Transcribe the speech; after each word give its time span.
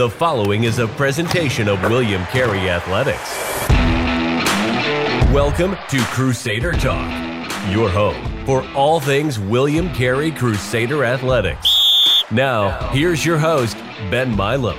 The 0.00 0.08
following 0.08 0.64
is 0.64 0.78
a 0.78 0.88
presentation 0.88 1.68
of 1.68 1.78
William 1.82 2.24
Carey 2.24 2.70
Athletics. 2.70 3.36
Welcome 5.30 5.76
to 5.90 5.98
Crusader 6.04 6.72
Talk, 6.72 7.06
your 7.70 7.90
home 7.90 8.46
for 8.46 8.66
all 8.74 8.98
things 8.98 9.38
William 9.38 9.92
Carey 9.92 10.30
Crusader 10.30 11.04
Athletics. 11.04 11.68
Now, 12.30 12.88
here's 12.92 13.26
your 13.26 13.36
host, 13.36 13.76
Ben 14.10 14.34
Milam. 14.34 14.78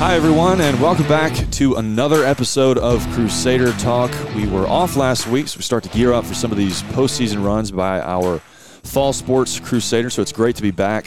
Hi, 0.00 0.16
everyone, 0.16 0.60
and 0.60 0.80
welcome 0.80 1.06
back 1.06 1.32
to 1.52 1.76
another 1.76 2.24
episode 2.24 2.78
of 2.78 3.08
Crusader 3.10 3.70
Talk. 3.74 4.10
We 4.34 4.48
were 4.48 4.66
off 4.66 4.96
last 4.96 5.28
week, 5.28 5.46
so 5.46 5.58
we 5.58 5.62
start 5.62 5.84
to 5.84 5.90
gear 5.90 6.12
up 6.12 6.24
for 6.24 6.34
some 6.34 6.50
of 6.50 6.58
these 6.58 6.82
postseason 6.82 7.44
runs 7.44 7.70
by 7.70 8.00
our 8.00 8.40
fall 8.82 9.12
sports 9.12 9.60
Crusaders. 9.60 10.14
So 10.14 10.22
it's 10.22 10.32
great 10.32 10.56
to 10.56 10.62
be 10.62 10.72
back. 10.72 11.06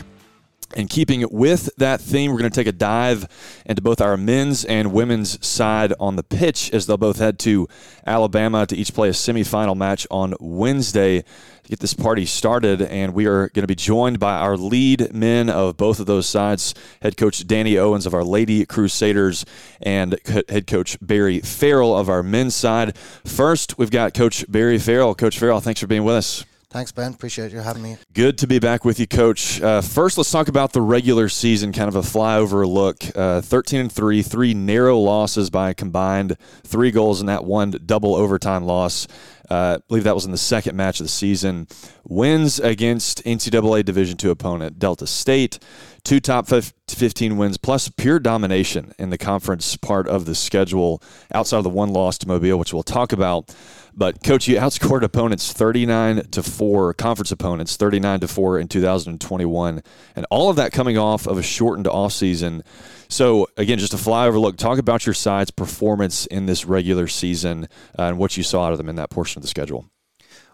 And 0.75 0.89
keeping 0.89 1.25
with 1.31 1.69
that 1.77 2.01
theme, 2.01 2.31
we're 2.31 2.39
going 2.39 2.51
to 2.51 2.55
take 2.55 2.67
a 2.67 2.73
dive 2.73 3.27
into 3.65 3.81
both 3.81 4.01
our 4.01 4.17
men's 4.17 4.65
and 4.65 4.91
women's 4.91 5.43
side 5.45 5.93
on 5.99 6.17
the 6.17 6.23
pitch 6.23 6.69
as 6.73 6.85
they'll 6.85 6.97
both 6.97 7.17
head 7.17 7.39
to 7.39 7.69
Alabama 8.05 8.65
to 8.65 8.75
each 8.75 8.93
play 8.93 9.07
a 9.07 9.13
semifinal 9.13 9.77
match 9.77 10.05
on 10.11 10.33
Wednesday 10.39 11.21
to 11.21 11.69
get 11.69 11.79
this 11.79 11.93
party 11.93 12.25
started. 12.25 12.81
And 12.81 13.13
we 13.13 13.25
are 13.25 13.47
going 13.49 13.63
to 13.63 13.67
be 13.67 13.75
joined 13.75 14.19
by 14.19 14.37
our 14.37 14.57
lead 14.57 15.13
men 15.13 15.49
of 15.49 15.77
both 15.77 16.01
of 16.01 16.07
those 16.07 16.27
sides 16.27 16.73
head 17.01 17.15
coach 17.15 17.47
Danny 17.47 17.77
Owens 17.77 18.05
of 18.05 18.13
our 18.13 18.23
Lady 18.23 18.65
Crusaders 18.65 19.45
and 19.81 20.19
head 20.49 20.67
coach 20.67 20.97
Barry 21.01 21.39
Farrell 21.39 21.97
of 21.97 22.09
our 22.09 22.21
men's 22.21 22.55
side. 22.55 22.97
First, 22.97 23.77
we've 23.77 23.91
got 23.91 24.13
Coach 24.13 24.45
Barry 24.49 24.77
Farrell. 24.77 25.15
Coach 25.15 25.39
Farrell, 25.39 25.61
thanks 25.61 25.79
for 25.79 25.87
being 25.87 26.03
with 26.03 26.15
us. 26.15 26.45
Thanks, 26.75 26.91
Ben. 26.91 27.13
Appreciate 27.13 27.53
you 27.53 27.59
having 27.59 27.81
me. 27.81 27.95
Good 28.11 28.37
to 28.39 28.47
be 28.47 28.59
back 28.59 28.83
with 28.83 28.99
you, 28.99 29.07
Coach. 29.07 29.61
Uh, 29.61 29.79
first, 29.79 30.17
let's 30.17 30.29
talk 30.29 30.49
about 30.49 30.73
the 30.73 30.81
regular 30.81 31.29
season, 31.29 31.71
kind 31.71 31.87
of 31.87 31.95
a 31.95 32.01
flyover 32.01 32.67
look. 32.67 33.01
Uh, 33.15 33.39
13 33.39 33.79
and 33.79 33.89
3, 33.89 34.21
three 34.21 34.53
narrow 34.53 34.99
losses 34.99 35.49
by 35.49 35.71
combined 35.71 36.35
three 36.65 36.91
goals 36.91 37.21
in 37.21 37.27
that 37.27 37.45
one 37.45 37.71
double 37.85 38.13
overtime 38.13 38.65
loss. 38.65 39.07
Uh, 39.49 39.77
I 39.79 39.83
believe 39.87 40.03
that 40.03 40.15
was 40.15 40.25
in 40.25 40.31
the 40.31 40.37
second 40.37 40.75
match 40.75 40.99
of 40.99 41.05
the 41.05 41.11
season. 41.11 41.67
Wins 42.07 42.59
against 42.59 43.23
NCAA 43.23 43.85
Division 43.85 44.17
II 44.23 44.31
opponent 44.31 44.79
Delta 44.79 45.07
State, 45.07 45.59
two 46.03 46.19
top 46.19 46.47
15 46.47 47.37
wins, 47.37 47.57
plus 47.57 47.89
pure 47.89 48.19
domination 48.19 48.93
in 48.97 49.09
the 49.09 49.17
conference 49.17 49.75
part 49.77 50.07
of 50.07 50.25
the 50.25 50.35
schedule 50.35 51.01
outside 51.33 51.57
of 51.57 51.63
the 51.63 51.69
one 51.69 51.89
loss 51.89 52.17
to 52.19 52.27
Mobile, 52.27 52.57
which 52.57 52.73
we'll 52.73 52.83
talk 52.83 53.11
about. 53.11 53.53
But 53.97 54.23
coach, 54.23 54.47
you 54.47 54.57
outscored 54.57 55.03
opponents 55.03 55.53
39 55.53 56.25
to 56.31 56.43
4, 56.43 56.93
conference 56.95 57.31
opponents 57.31 57.77
39 57.77 58.19
to 58.21 58.27
4 58.27 58.59
in 58.59 58.67
2021, 58.67 59.81
and 60.17 60.25
all 60.29 60.49
of 60.49 60.57
that 60.57 60.73
coming 60.73 60.97
off 60.97 61.25
of 61.27 61.37
a 61.37 61.43
shortened 61.43 61.85
offseason. 61.85 62.61
So 63.07 63.47
again, 63.55 63.77
just 63.77 63.93
a 63.93 63.97
flyover 63.97 64.39
look. 64.39 64.57
Talk 64.57 64.79
about 64.79 65.05
your 65.05 65.13
side's 65.13 65.51
performance 65.51 66.25
in 66.25 66.45
this 66.45 66.65
regular 66.65 67.07
season 67.07 67.69
uh, 67.97 68.03
and 68.03 68.17
what 68.17 68.35
you 68.35 68.43
saw 68.43 68.65
out 68.65 68.73
of 68.73 68.77
them 68.77 68.89
in 68.89 68.97
that 68.97 69.09
portion 69.09 69.34
of 69.35 69.41
the 69.41 69.47
schedule. 69.47 69.85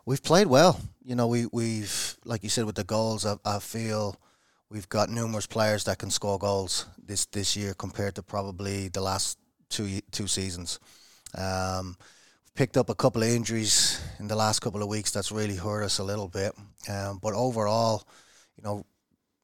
We've 0.06 0.24
played 0.24 0.48
well. 0.48 0.80
You 1.04 1.16
know, 1.16 1.28
we 1.28 1.46
we've 1.52 2.18
like 2.26 2.44
you 2.44 2.50
said 2.50 2.66
with 2.66 2.76
the 2.76 2.84
goals. 2.84 3.26
I, 3.26 3.36
I 3.46 3.60
feel 3.60 4.16
we've 4.70 4.90
got 4.90 5.10
numerous 5.10 5.48
players 5.48 5.84
that 5.84 6.00
can 6.00 6.10
score 6.10 6.40
goals 6.40 6.86
this 7.04 7.26
this 7.26 7.56
year 7.56 7.74
compared 7.74 8.16
to 8.16 8.24
probably 8.24 8.88
the 8.88 9.02
last 9.02 9.38
two 9.70 10.02
two 10.12 10.28
seasons. 10.28 10.80
Um, 11.38 11.98
picked 12.56 12.78
up 12.78 12.90
a 12.90 12.96
couple 12.96 13.24
of 13.24 13.30
injuries 13.30 14.02
in 14.20 14.28
the 14.28 14.36
last 14.36 14.60
couple 14.60 14.82
of 14.82 14.90
weeks. 14.90 15.12
That's 15.12 15.32
really 15.32 15.56
hurt 15.56 15.84
us 15.84 16.00
a 16.00 16.04
little 16.04 16.28
bit. 16.28 16.54
Um, 16.90 17.20
but 17.22 17.34
overall, 17.34 18.04
you 18.58 18.64
know, 18.64 18.86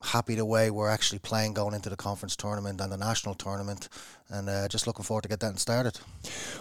happy 0.01 0.35
the 0.35 0.45
way 0.45 0.69
we're 0.69 0.89
actually 0.89 1.19
playing 1.19 1.53
going 1.53 1.73
into 1.73 1.89
the 1.89 1.95
conference 1.95 2.35
tournament 2.35 2.79
and 2.79 2.91
the 2.91 2.97
national 2.97 3.35
tournament, 3.35 3.89
and 4.29 4.47
uh, 4.47 4.67
just 4.67 4.85
looking 4.85 5.03
forward 5.03 5.23
to 5.23 5.29
get 5.29 5.39
that 5.39 5.59
started. 5.59 5.99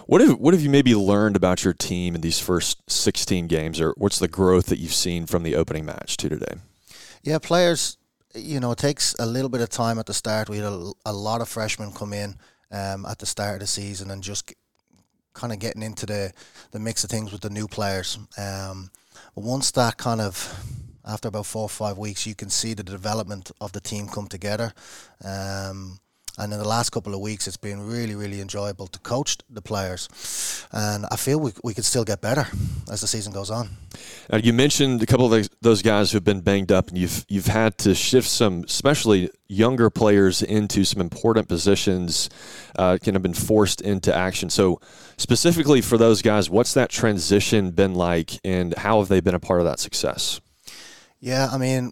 What 0.07 0.21
have 0.21 0.39
What 0.39 0.53
have 0.53 0.63
you 0.63 0.69
maybe 0.69 0.95
learned 0.95 1.35
about 1.35 1.63
your 1.63 1.73
team 1.73 2.15
in 2.15 2.21
these 2.21 2.39
first 2.39 2.89
sixteen 2.89 3.47
games, 3.47 3.79
or 3.79 3.93
what's 3.97 4.19
the 4.19 4.27
growth 4.27 4.65
that 4.67 4.79
you've 4.79 4.93
seen 4.93 5.25
from 5.27 5.43
the 5.43 5.55
opening 5.55 5.85
match 5.85 6.17
to 6.17 6.29
today? 6.29 6.55
Yeah, 7.23 7.39
players. 7.39 7.97
You 8.33 8.59
know, 8.59 8.71
it 8.71 8.77
takes 8.77 9.15
a 9.19 9.25
little 9.25 9.49
bit 9.49 9.61
of 9.61 9.69
time 9.69 9.97
at 9.99 10.05
the 10.05 10.13
start. 10.13 10.49
We 10.49 10.57
had 10.57 10.65
a, 10.65 10.91
a 11.05 11.13
lot 11.13 11.41
of 11.41 11.49
freshmen 11.49 11.91
come 11.91 12.13
in 12.13 12.35
um, 12.71 13.05
at 13.05 13.17
the 13.19 13.25
start 13.25 13.55
of 13.55 13.59
the 13.61 13.67
season 13.67 14.11
and 14.11 14.21
just 14.21 14.53
kind 15.33 15.53
of 15.53 15.59
getting 15.59 15.81
into 15.81 16.05
the, 16.05 16.31
the 16.71 16.79
mix 16.79 17.03
of 17.03 17.09
things 17.09 17.31
with 17.31 17.41
the 17.41 17.49
new 17.49 17.67
players. 17.67 18.19
Um, 18.37 18.91
but 19.33 19.43
once 19.43 19.71
that 19.71 19.97
kind 19.97 20.21
of 20.21 20.35
after 21.07 21.29
about 21.29 21.45
four 21.45 21.63
or 21.63 21.69
five 21.69 21.97
weeks, 21.97 22.27
you 22.27 22.35
can 22.35 22.49
see 22.49 22.73
the 22.73 22.83
development 22.83 23.51
of 23.61 23.71
the 23.71 23.79
team 23.79 24.07
come 24.07 24.27
together. 24.27 24.73
Um, 25.23 25.99
and 26.39 26.53
in 26.53 26.59
the 26.59 26.67
last 26.67 26.91
couple 26.91 27.15
of 27.15 27.19
weeks, 27.19 27.47
it's 27.47 27.57
been 27.57 27.87
really, 27.87 28.13
really 28.13 28.41
enjoyable 28.41 28.85
to 28.87 28.99
coach 28.99 29.37
the 29.49 29.61
players. 29.61 30.07
And 30.71 31.07
I 31.09 31.15
feel 31.15 31.39
we, 31.39 31.51
we 31.63 31.73
could 31.73 31.85
still 31.85 32.03
get 32.03 32.21
better 32.21 32.45
as 32.91 33.01
the 33.01 33.07
season 33.07 33.33
goes 33.33 33.49
on. 33.49 33.69
You 34.31 34.53
mentioned 34.53 35.01
a 35.01 35.07
couple 35.07 35.33
of 35.33 35.49
those 35.61 35.81
guys 35.81 36.11
who've 36.11 36.23
been 36.23 36.41
banged 36.41 36.71
up, 36.71 36.89
and 36.89 36.97
you've 36.97 37.25
you've 37.27 37.47
had 37.47 37.79
to 37.79 37.95
shift 37.95 38.27
some, 38.27 38.65
especially 38.65 39.31
younger 39.47 39.89
players, 39.89 40.43
into 40.43 40.83
some 40.83 41.01
important 41.01 41.47
positions. 41.47 42.29
Uh, 42.77 42.99
kind 43.03 43.17
of 43.17 43.23
been 43.23 43.33
forced 43.33 43.81
into 43.81 44.13
action. 44.15 44.51
So, 44.51 44.79
specifically 45.17 45.81
for 45.81 45.97
those 45.97 46.21
guys, 46.21 46.51
what's 46.51 46.75
that 46.75 46.91
transition 46.91 47.71
been 47.71 47.95
like, 47.95 48.39
and 48.43 48.77
how 48.77 48.99
have 48.99 49.07
they 49.07 49.21
been 49.21 49.35
a 49.35 49.39
part 49.39 49.59
of 49.59 49.65
that 49.65 49.79
success? 49.79 50.39
Yeah, 51.19 51.49
I 51.51 51.57
mean, 51.57 51.91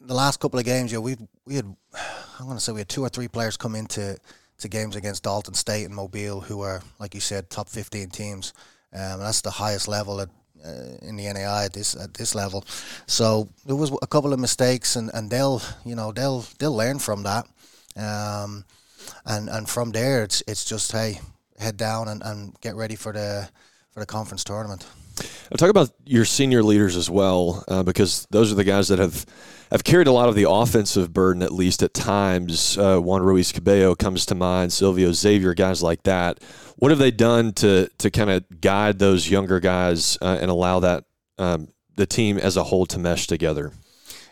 the 0.00 0.14
last 0.14 0.40
couple 0.40 0.58
of 0.58 0.64
games, 0.64 0.92
yeah, 0.92 0.98
we 0.98 1.16
we 1.46 1.56
had 1.56 1.66
I'm 2.38 2.46
going 2.46 2.56
to 2.56 2.62
say 2.62 2.72
we 2.72 2.80
had 2.80 2.88
two 2.88 3.02
or 3.02 3.08
three 3.08 3.28
players 3.28 3.56
come 3.56 3.74
into 3.74 4.18
to 4.58 4.68
games 4.68 4.96
against 4.96 5.24
Dalton 5.24 5.54
State 5.54 5.84
and 5.84 5.94
Mobile, 5.94 6.40
who 6.40 6.62
are 6.62 6.82
like 6.98 7.14
you 7.14 7.20
said, 7.20 7.50
top 7.50 7.68
15 7.68 8.10
teams. 8.10 8.52
Um, 8.92 9.20
that's 9.20 9.40
the 9.40 9.50
highest 9.50 9.88
level 9.88 10.20
at, 10.20 10.28
uh, 10.64 10.96
in 11.02 11.16
the 11.16 11.24
NAIA 11.24 11.66
at 11.66 11.72
this 11.72 11.94
at 11.94 12.14
this 12.14 12.34
level. 12.34 12.64
So 13.06 13.48
there 13.66 13.76
was 13.76 13.92
a 14.02 14.06
couple 14.06 14.32
of 14.32 14.40
mistakes, 14.40 14.96
and, 14.96 15.10
and 15.14 15.30
they'll 15.30 15.62
you 15.84 15.94
know 15.94 16.12
they'll 16.12 16.44
they'll 16.58 16.76
learn 16.76 16.98
from 16.98 17.22
that. 17.24 17.46
Um, 17.96 18.64
and 19.26 19.48
and 19.48 19.68
from 19.68 19.92
there, 19.92 20.24
it's 20.24 20.42
it's 20.46 20.64
just 20.64 20.92
hey, 20.92 21.20
head 21.58 21.76
down 21.76 22.08
and, 22.08 22.22
and 22.22 22.58
get 22.60 22.74
ready 22.74 22.96
for 22.96 23.12
the 23.12 23.48
for 23.92 24.00
the 24.00 24.06
conference 24.06 24.44
tournament. 24.44 24.86
Talk 25.58 25.70
about 25.70 25.90
your 26.04 26.24
senior 26.24 26.62
leaders 26.62 26.96
as 26.96 27.10
well, 27.10 27.64
uh, 27.68 27.82
because 27.82 28.26
those 28.30 28.50
are 28.50 28.54
the 28.54 28.64
guys 28.64 28.88
that 28.88 28.98
have 28.98 29.26
have 29.70 29.84
carried 29.84 30.06
a 30.06 30.12
lot 30.12 30.28
of 30.28 30.34
the 30.34 30.48
offensive 30.48 31.12
burden, 31.12 31.42
at 31.42 31.52
least 31.52 31.82
at 31.82 31.94
times. 31.94 32.76
Uh, 32.76 32.98
Juan 32.98 33.22
Ruiz 33.22 33.52
Cabello 33.52 33.94
comes 33.94 34.26
to 34.26 34.34
mind, 34.34 34.72
Silvio 34.72 35.12
Xavier, 35.12 35.54
guys 35.54 35.82
like 35.82 36.02
that. 36.02 36.42
What 36.76 36.90
have 36.90 36.98
they 36.98 37.10
done 37.10 37.52
to 37.54 37.88
to 37.98 38.10
kind 38.10 38.30
of 38.30 38.60
guide 38.60 38.98
those 38.98 39.30
younger 39.30 39.60
guys 39.60 40.18
uh, 40.20 40.38
and 40.40 40.50
allow 40.50 40.80
that 40.80 41.04
um, 41.38 41.68
the 41.96 42.06
team 42.06 42.38
as 42.38 42.56
a 42.56 42.64
whole 42.64 42.86
to 42.86 42.98
mesh 42.98 43.26
together? 43.26 43.72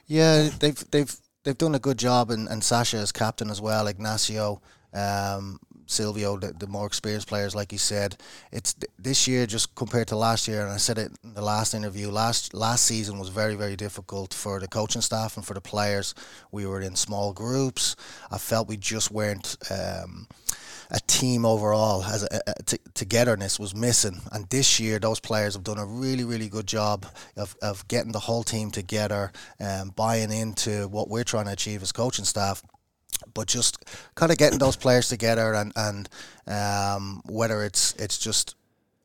Yeah, 0.06 0.48
they've 0.58 0.90
they've 0.90 1.14
they've 1.44 1.58
done 1.58 1.74
a 1.74 1.78
good 1.78 1.98
job, 1.98 2.30
and, 2.30 2.48
and 2.48 2.64
Sasha 2.64 2.96
as 2.96 3.12
captain 3.12 3.50
as 3.50 3.60
well, 3.60 3.86
Ignacio. 3.86 4.60
Um, 4.92 5.60
Silvio, 5.90 6.36
the, 6.36 6.52
the 6.52 6.66
more 6.66 6.86
experienced 6.86 7.28
players, 7.28 7.54
like 7.54 7.72
you 7.72 7.78
said, 7.78 8.16
it's 8.52 8.74
th- 8.74 8.90
this 8.98 9.26
year 9.26 9.46
just 9.46 9.74
compared 9.74 10.08
to 10.08 10.16
last 10.16 10.48
year, 10.48 10.62
and 10.62 10.72
I 10.72 10.76
said 10.76 10.98
it 10.98 11.12
in 11.24 11.34
the 11.34 11.42
last 11.42 11.74
interview. 11.74 12.10
Last 12.10 12.54
last 12.54 12.84
season 12.84 13.18
was 13.18 13.28
very 13.28 13.54
very 13.54 13.76
difficult 13.76 14.34
for 14.34 14.60
the 14.60 14.68
coaching 14.68 15.02
staff 15.02 15.36
and 15.36 15.46
for 15.46 15.54
the 15.54 15.60
players. 15.60 16.14
We 16.52 16.66
were 16.66 16.80
in 16.80 16.96
small 16.96 17.32
groups. 17.32 17.96
I 18.30 18.38
felt 18.38 18.68
we 18.68 18.76
just 18.76 19.10
weren't. 19.10 19.56
Um, 19.70 20.26
a 20.90 20.98
team 21.06 21.44
overall 21.44 22.02
as 22.02 22.24
a, 22.24 22.40
a, 22.46 22.62
t- 22.64 22.78
togetherness 22.94 23.60
was 23.60 23.74
missing 23.74 24.20
and 24.32 24.48
this 24.50 24.80
year 24.80 24.98
those 24.98 25.20
players 25.20 25.54
have 25.54 25.62
done 25.62 25.78
a 25.78 25.86
really 25.86 26.24
really 26.24 26.48
good 26.48 26.66
job 26.66 27.06
of, 27.36 27.56
of 27.62 27.86
getting 27.88 28.12
the 28.12 28.18
whole 28.18 28.42
team 28.42 28.70
together 28.70 29.30
and 29.58 29.82
um, 29.82 29.88
buying 29.90 30.32
into 30.32 30.88
what 30.88 31.08
we're 31.08 31.24
trying 31.24 31.44
to 31.46 31.52
achieve 31.52 31.82
as 31.82 31.92
coaching 31.92 32.24
staff 32.24 32.62
but 33.34 33.46
just 33.46 33.84
kind 34.14 34.32
of 34.32 34.38
getting 34.38 34.58
those 34.58 34.76
players 34.76 35.08
together 35.08 35.54
and 35.54 35.72
and 35.76 36.08
um, 36.46 37.22
whether 37.26 37.62
it's 37.64 37.94
it's 37.96 38.18
just 38.18 38.54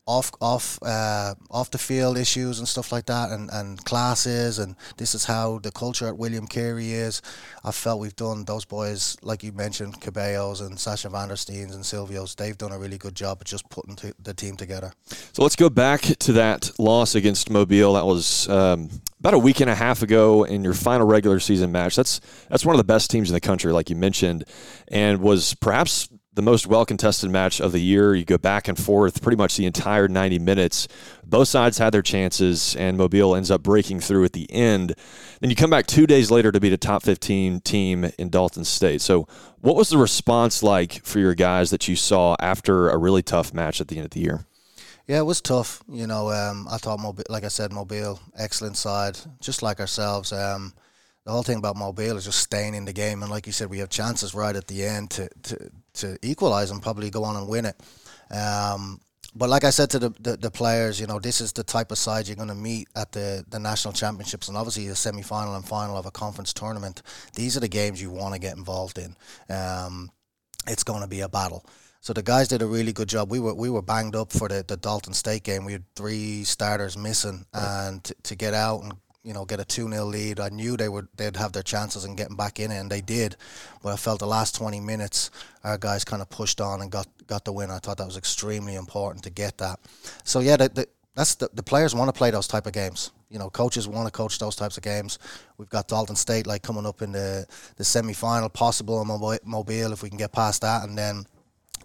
off 0.07 0.31
off 0.39 0.77
uh, 0.83 1.33
off 1.49 1.71
the 1.71 1.77
field 1.77 2.17
issues 2.17 2.59
and 2.59 2.67
stuff 2.67 2.91
like 2.91 3.07
that 3.07 3.31
and, 3.31 3.49
and 3.51 3.83
classes 3.85 4.59
and 4.59 4.75
this 4.97 5.15
is 5.15 5.25
how 5.25 5.59
the 5.59 5.71
culture 5.71 6.07
at 6.07 6.17
William 6.17 6.45
Carey 6.45 6.91
is. 6.91 7.21
I 7.63 7.71
felt 7.71 7.99
we've 7.99 8.15
done 8.15 8.45
those 8.45 8.65
boys 8.65 9.17
like 9.23 9.43
you 9.43 9.51
mentioned 9.51 9.99
Cabellos 10.01 10.61
and 10.61 10.79
Sasha 10.79 11.09
Vandersteens 11.09 11.73
and 11.73 11.83
Silvios. 11.83 12.35
They've 12.35 12.57
done 12.57 12.71
a 12.71 12.77
really 12.77 12.97
good 12.97 13.15
job 13.15 13.43
just 13.43 13.67
putting 13.69 13.97
the 14.21 14.33
team 14.33 14.55
together. 14.55 14.93
So 15.33 15.41
let's 15.41 15.55
go 15.55 15.69
back 15.69 16.01
to 16.01 16.33
that 16.33 16.71
loss 16.77 17.15
against 17.15 17.49
Mobile. 17.49 17.93
That 17.93 18.05
was 18.05 18.47
um, 18.47 18.89
about 19.19 19.33
a 19.33 19.39
week 19.39 19.59
and 19.59 19.69
a 19.69 19.75
half 19.75 20.03
ago 20.03 20.43
in 20.43 20.63
your 20.63 20.73
final 20.73 21.07
regular 21.07 21.39
season 21.39 21.71
match. 21.71 21.95
That's 21.95 22.21
that's 22.49 22.65
one 22.65 22.75
of 22.75 22.77
the 22.77 22.83
best 22.83 23.09
teams 23.09 23.29
in 23.29 23.33
the 23.33 23.41
country, 23.41 23.73
like 23.73 23.89
you 23.89 23.95
mentioned, 23.95 24.45
and 24.87 25.19
was 25.19 25.55
perhaps 25.55 26.09
the 26.35 26.41
most 26.41 26.67
well 26.67 26.85
contested 26.85 27.31
match 27.31 27.59
of 27.59 27.71
the 27.71 27.79
year. 27.79 28.13
You 28.13 28.25
go 28.25 28.37
back 28.37 28.67
and 28.67 28.77
forth 28.77 29.21
pretty 29.21 29.37
much 29.37 29.57
the 29.57 29.65
entire 29.65 30.07
90 30.07 30.39
minutes. 30.39 30.87
Both 31.25 31.47
sides 31.47 31.77
had 31.77 31.93
their 31.93 32.01
chances, 32.01 32.75
and 32.75 32.97
Mobile 32.97 33.35
ends 33.35 33.49
up 33.49 33.63
breaking 33.63 34.01
through 34.01 34.25
at 34.25 34.33
the 34.33 34.51
end. 34.51 34.93
Then 35.39 35.49
you 35.49 35.55
come 35.55 35.69
back 35.69 35.87
two 35.87 36.05
days 36.05 36.29
later 36.29 36.51
to 36.51 36.59
beat 36.59 36.73
a 36.73 36.77
top 36.77 37.03
15 37.03 37.61
team 37.61 38.11
in 38.17 38.29
Dalton 38.29 38.65
State. 38.65 39.01
So, 39.01 39.27
what 39.61 39.75
was 39.75 39.89
the 39.89 39.97
response 39.97 40.61
like 40.61 41.03
for 41.03 41.19
your 41.19 41.33
guys 41.33 41.71
that 41.71 41.87
you 41.87 41.95
saw 41.95 42.35
after 42.39 42.89
a 42.89 42.97
really 42.97 43.23
tough 43.23 43.53
match 43.53 43.81
at 43.81 43.87
the 43.87 43.97
end 43.97 44.05
of 44.05 44.11
the 44.11 44.19
year? 44.19 44.45
Yeah, 45.07 45.19
it 45.19 45.25
was 45.25 45.41
tough. 45.41 45.83
You 45.87 46.07
know, 46.07 46.31
um, 46.31 46.67
I 46.69 46.77
thought 46.77 46.99
Mobile, 46.99 47.23
like 47.29 47.43
I 47.43 47.49
said, 47.49 47.71
Mobile, 47.71 48.19
excellent 48.37 48.75
side, 48.75 49.17
just 49.39 49.63
like 49.63 49.79
ourselves. 49.79 50.33
Um, 50.33 50.73
the 51.25 51.31
whole 51.31 51.43
thing 51.43 51.57
about 51.57 51.75
Mobile 51.75 52.17
is 52.17 52.25
just 52.25 52.39
staying 52.39 52.75
in 52.75 52.85
the 52.85 52.93
game, 52.93 53.21
and 53.21 53.31
like 53.31 53.47
you 53.47 53.53
said, 53.53 53.69
we 53.69 53.79
have 53.79 53.89
chances 53.89 54.35
right 54.35 54.55
at 54.55 54.67
the 54.67 54.83
end 54.83 55.11
to 55.11 55.29
to, 55.43 55.71
to 55.95 56.17
equalize 56.21 56.71
and 56.71 56.81
probably 56.81 57.09
go 57.09 57.23
on 57.23 57.35
and 57.35 57.47
win 57.47 57.65
it. 57.65 57.81
Um, 58.31 58.99
but 59.35 59.49
like 59.49 59.65
I 59.65 59.69
said 59.69 59.89
to 59.91 59.99
the, 59.99 60.09
the, 60.21 60.37
the, 60.37 60.51
players, 60.51 60.99
you 60.99 61.07
know, 61.07 61.19
this 61.19 61.41
is 61.41 61.51
the 61.51 61.63
type 61.63 61.91
of 61.91 61.97
side 61.97 62.27
you're 62.27 62.37
going 62.37 62.47
to 62.47 62.55
meet 62.55 62.87
at 62.95 63.11
the, 63.11 63.43
the 63.49 63.59
national 63.59 63.93
championships 63.93 64.47
and 64.47 64.57
obviously 64.57 64.87
the 64.87 64.95
semi 64.95 65.21
final 65.21 65.55
and 65.55 65.67
final 65.67 65.97
of 65.97 66.05
a 66.05 66.11
conference 66.11 66.53
tournament. 66.53 67.01
These 67.33 67.57
are 67.57 67.59
the 67.59 67.67
games 67.67 68.01
you 68.01 68.09
want 68.09 68.33
to 68.33 68.39
get 68.39 68.55
involved 68.55 68.97
in. 68.97 69.15
Um, 69.53 70.09
it's 70.67 70.83
going 70.83 71.01
to 71.01 71.07
be 71.07 71.19
a 71.19 71.29
battle. 71.29 71.65
So 71.99 72.13
the 72.13 72.23
guys 72.23 72.47
did 72.47 72.61
a 72.61 72.67
really 72.67 72.93
good 72.93 73.09
job. 73.09 73.31
We 73.31 73.39
were 73.39 73.55
we 73.55 73.69
were 73.69 73.81
banged 73.81 74.15
up 74.15 74.31
for 74.31 74.47
the, 74.47 74.63
the 74.65 74.77
Dalton 74.77 75.13
State 75.13 75.43
game. 75.43 75.65
We 75.65 75.71
had 75.71 75.83
three 75.95 76.43
starters 76.43 76.95
missing, 76.95 77.45
and 77.51 78.03
to, 78.03 78.15
to 78.25 78.35
get 78.35 78.53
out 78.53 78.83
and 78.83 78.93
you 79.25 79.33
know, 79.33 79.43
get 79.43 79.59
a 79.59 79.65
2 79.65 79.89
0 79.89 80.05
lead. 80.05 80.39
I 80.39 80.49
knew 80.49 80.77
they 80.77 80.87
would 80.87 81.07
they'd 81.17 81.35
have 81.35 81.51
their 81.51 81.63
chances 81.63 82.05
in 82.05 82.15
getting 82.15 82.35
back 82.35 82.59
in 82.59 82.71
it, 82.71 82.77
and 82.77 82.91
they 82.91 83.01
did. 83.01 83.35
But 83.81 83.93
I 83.93 83.95
felt 83.97 84.19
the 84.19 84.27
last 84.27 84.55
20 84.55 84.79
minutes, 84.79 85.31
our 85.63 85.77
guys 85.79 86.05
kind 86.05 86.21
of 86.21 86.29
pushed 86.29 86.61
on 86.61 86.81
and 86.81 86.91
got, 86.91 87.07
got 87.25 87.43
the 87.43 87.51
win. 87.51 87.71
I 87.71 87.79
thought 87.79 87.97
that 87.97 88.05
was 88.05 88.17
extremely 88.17 88.75
important 88.75 89.23
to 89.23 89.31
get 89.31 89.57
that. 89.57 89.79
So, 90.23 90.39
yeah, 90.39 90.57
the, 90.57 90.69
the, 90.69 90.87
that's 91.15 91.35
the, 91.35 91.49
the 91.53 91.63
players 91.63 91.95
want 91.95 92.07
to 92.09 92.17
play 92.17 92.29
those 92.29 92.47
type 92.47 92.67
of 92.67 92.73
games. 92.73 93.11
You 93.29 93.39
know, 93.39 93.49
coaches 93.49 93.87
want 93.87 94.05
to 94.05 94.11
coach 94.11 94.37
those 94.37 94.55
types 94.55 94.77
of 94.77 94.83
games. 94.83 95.17
We've 95.57 95.69
got 95.69 95.87
Dalton 95.87 96.15
State 96.15 96.45
like 96.45 96.61
coming 96.61 96.85
up 96.85 97.01
in 97.01 97.11
the, 97.11 97.47
the 97.77 97.83
semi 97.83 98.13
final, 98.13 98.47
possible 98.47 99.01
in 99.01 99.07
Mobile 99.43 99.91
if 99.91 100.03
we 100.03 100.09
can 100.09 100.19
get 100.19 100.31
past 100.31 100.61
that. 100.61 100.87
And 100.87 100.95
then 100.95 101.25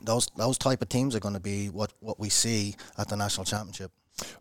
those 0.03 0.29
those 0.37 0.59
type 0.59 0.83
of 0.83 0.89
teams 0.89 1.15
are 1.15 1.21
going 1.21 1.35
to 1.35 1.41
be 1.41 1.69
what, 1.69 1.93
what 2.01 2.21
we 2.21 2.29
see 2.29 2.75
at 2.99 3.09
the 3.09 3.17
national 3.17 3.47
championship. 3.47 3.93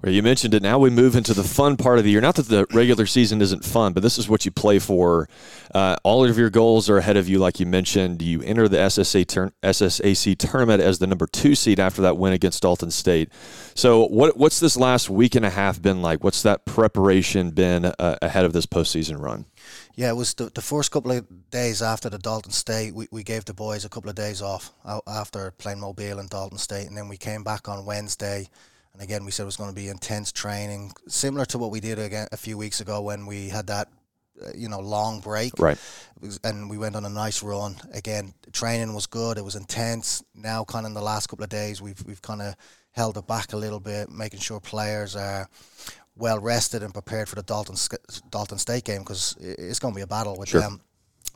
Well, 0.02 0.14
you 0.14 0.24
mentioned 0.24 0.54
it. 0.54 0.64
Now 0.64 0.80
we 0.80 0.90
move 0.90 1.16
into 1.16 1.34
the 1.34 1.44
fun 1.44 1.76
part 1.76 1.98
of 1.98 2.06
the 2.06 2.12
year. 2.12 2.22
Not 2.22 2.36
that 2.36 2.48
the 2.48 2.66
regular 2.74 3.06
season 3.06 3.42
isn't 3.42 3.66
fun, 3.66 3.94
but 3.94 4.02
this 4.02 4.18
is 4.18 4.30
what 4.30 4.46
you 4.46 4.52
play 4.52 4.80
for. 4.80 5.28
Uh, 5.74 5.98
all 6.04 6.26
of 6.26 6.38
your 6.38 6.50
goals 6.50 6.90
are 6.90 6.98
ahead 6.98 7.18
of 7.18 7.28
you, 7.28 7.38
like 7.40 7.60
you 7.60 7.66
mentioned. 7.66 8.22
You 8.22 8.42
enter 8.42 8.68
the 8.68 8.78
SSA 8.78 9.28
tur- 9.28 9.54
SSAC 9.62 10.38
tournament 10.38 10.82
as 10.82 11.00
the 11.00 11.08
number 11.08 11.28
two 11.28 11.54
seed 11.54 11.80
after 11.80 12.02
that 12.02 12.18
win 12.18 12.34
against 12.34 12.62
Dalton 12.62 12.92
State. 12.92 13.30
So, 13.76 14.06
what, 14.08 14.38
what's 14.38 14.60
this 14.60 14.78
last 14.78 15.10
week 15.10 15.36
and 15.36 15.46
a 15.46 15.50
half 15.50 15.82
been 15.82 16.02
like? 16.02 16.24
What's 16.24 16.44
that 16.44 16.66
preparation 16.66 17.52
been 17.52 17.86
uh, 17.86 18.18
ahead 18.22 18.46
of 18.46 18.54
this 18.54 18.66
postseason 18.66 19.20
run? 19.20 19.46
Yeah, 19.96 20.10
it 20.10 20.16
was 20.16 20.34
the, 20.34 20.46
the 20.46 20.62
first 20.62 20.92
couple 20.92 21.12
of 21.12 21.52
days 21.52 21.82
after 21.82 22.10
the 22.10 22.18
Dalton 22.18 22.54
State. 22.54 22.96
We, 22.96 23.08
we 23.12 23.24
gave 23.24 23.46
the 23.46 23.54
boys 23.54 23.84
a 23.84 23.90
couple 23.90 24.10
of 24.10 24.16
days 24.16 24.42
off 24.42 24.72
after 25.06 25.52
playing 25.52 25.82
Mobile 25.82 26.20
and 26.20 26.30
Dalton 26.30 26.58
State, 26.58 26.88
and 26.88 26.96
then 26.96 27.10
we 27.10 27.18
came 27.18 27.44
back 27.44 27.68
on 27.68 27.86
Wednesday 27.86 28.48
and 28.94 29.02
again, 29.02 29.26
we 29.26 29.32
said 29.32 29.44
it 29.44 29.46
was 29.46 29.58
going 29.58 29.70
to 29.70 29.76
be 29.76 29.88
intense 29.88 30.32
training, 30.32 30.92
similar 31.08 31.46
to 31.46 31.58
what 31.58 31.72
we 31.72 31.80
did 31.80 32.00
again 32.00 32.28
a 32.32 32.38
few 32.38 32.58
weeks 32.58 32.82
ago 32.82 33.02
when 33.02 33.26
we 33.26 33.50
had 33.50 33.68
that, 33.68 33.88
uh, 34.42 34.50
you 34.56 34.68
know, 34.68 34.80
long 34.80 35.20
break. 35.20 35.54
Right. 35.60 35.78
And 36.44 36.70
we 36.70 36.78
went 36.78 36.96
on 36.96 37.06
a 37.06 37.10
nice 37.10 37.44
run. 37.44 37.76
Again, 37.94 38.34
training 38.52 38.94
was 38.94 39.06
good. 39.06 39.38
It 39.38 39.46
was 39.46 39.56
intense. 39.56 40.24
Now, 40.34 40.64
kind 40.64 40.86
of 40.86 40.90
in 40.90 40.94
the 40.96 41.02
last 41.02 41.28
couple 41.28 41.44
of 41.44 41.50
days, 41.50 41.82
we've 41.82 42.04
we've 42.06 42.22
kind 42.22 42.42
of 42.42 42.56
held 42.92 43.18
it 43.18 43.28
back 43.28 43.54
a 43.54 43.58
little 43.58 43.80
bit, 43.80 44.10
making 44.10 44.40
sure 44.40 44.60
players 44.60 45.16
are 45.16 45.48
well 46.16 46.40
rested 46.40 46.84
and 46.84 46.94
prepared 46.94 47.30
for 47.30 47.36
the 47.36 47.44
Dalton 47.44 47.76
Dalton 48.30 48.58
State 48.58 48.84
game 48.84 49.00
because 49.00 49.36
it's 49.40 49.80
going 49.80 49.94
to 49.94 49.98
be 49.98 50.04
a 50.04 50.08
battle 50.08 50.38
with 50.38 50.50
sure. 50.50 50.62
them. 50.62 50.82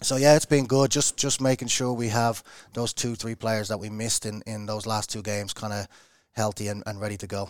So 0.02 0.18
yeah, 0.18 0.36
it's 0.36 0.46
been 0.46 0.66
good. 0.66 0.92
Just 0.92 1.16
just 1.16 1.40
making 1.40 1.70
sure 1.70 1.94
we 1.94 2.10
have 2.10 2.44
those 2.74 2.94
two 2.94 3.16
three 3.16 3.36
players 3.36 3.70
that 3.70 3.80
we 3.80 3.90
missed 3.90 4.26
in 4.26 4.44
in 4.46 4.66
those 4.66 4.86
last 4.86 5.10
two 5.10 5.22
games, 5.22 5.54
kind 5.54 5.72
of 5.72 5.88
healthy 6.34 6.68
and, 6.68 6.84
and 6.86 7.00
ready 7.00 7.18
to 7.18 7.28
go. 7.28 7.50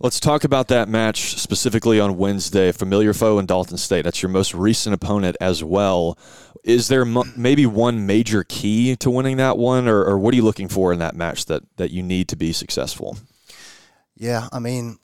Let's 0.00 0.18
talk 0.18 0.42
about 0.42 0.68
that 0.68 0.88
match 0.88 1.36
specifically 1.36 2.00
on 2.00 2.16
Wednesday. 2.16 2.72
Familiar 2.72 3.14
foe 3.14 3.38
in 3.38 3.46
Dalton 3.46 3.76
State. 3.76 4.02
That's 4.02 4.22
your 4.22 4.30
most 4.30 4.52
recent 4.52 4.94
opponent 4.94 5.36
as 5.40 5.62
well. 5.62 6.18
Is 6.64 6.88
there 6.88 7.04
maybe 7.04 7.66
one 7.66 8.04
major 8.06 8.44
key 8.44 8.96
to 8.96 9.10
winning 9.10 9.36
that 9.36 9.56
one, 9.56 9.86
or, 9.86 10.02
or 10.02 10.18
what 10.18 10.34
are 10.34 10.36
you 10.36 10.42
looking 10.42 10.68
for 10.68 10.92
in 10.92 10.98
that 10.98 11.14
match 11.14 11.46
that, 11.46 11.62
that 11.76 11.90
you 11.90 12.02
need 12.02 12.28
to 12.28 12.36
be 12.36 12.52
successful? 12.52 13.16
Yeah, 14.16 14.48
I 14.52 14.58
mean, 14.58 14.98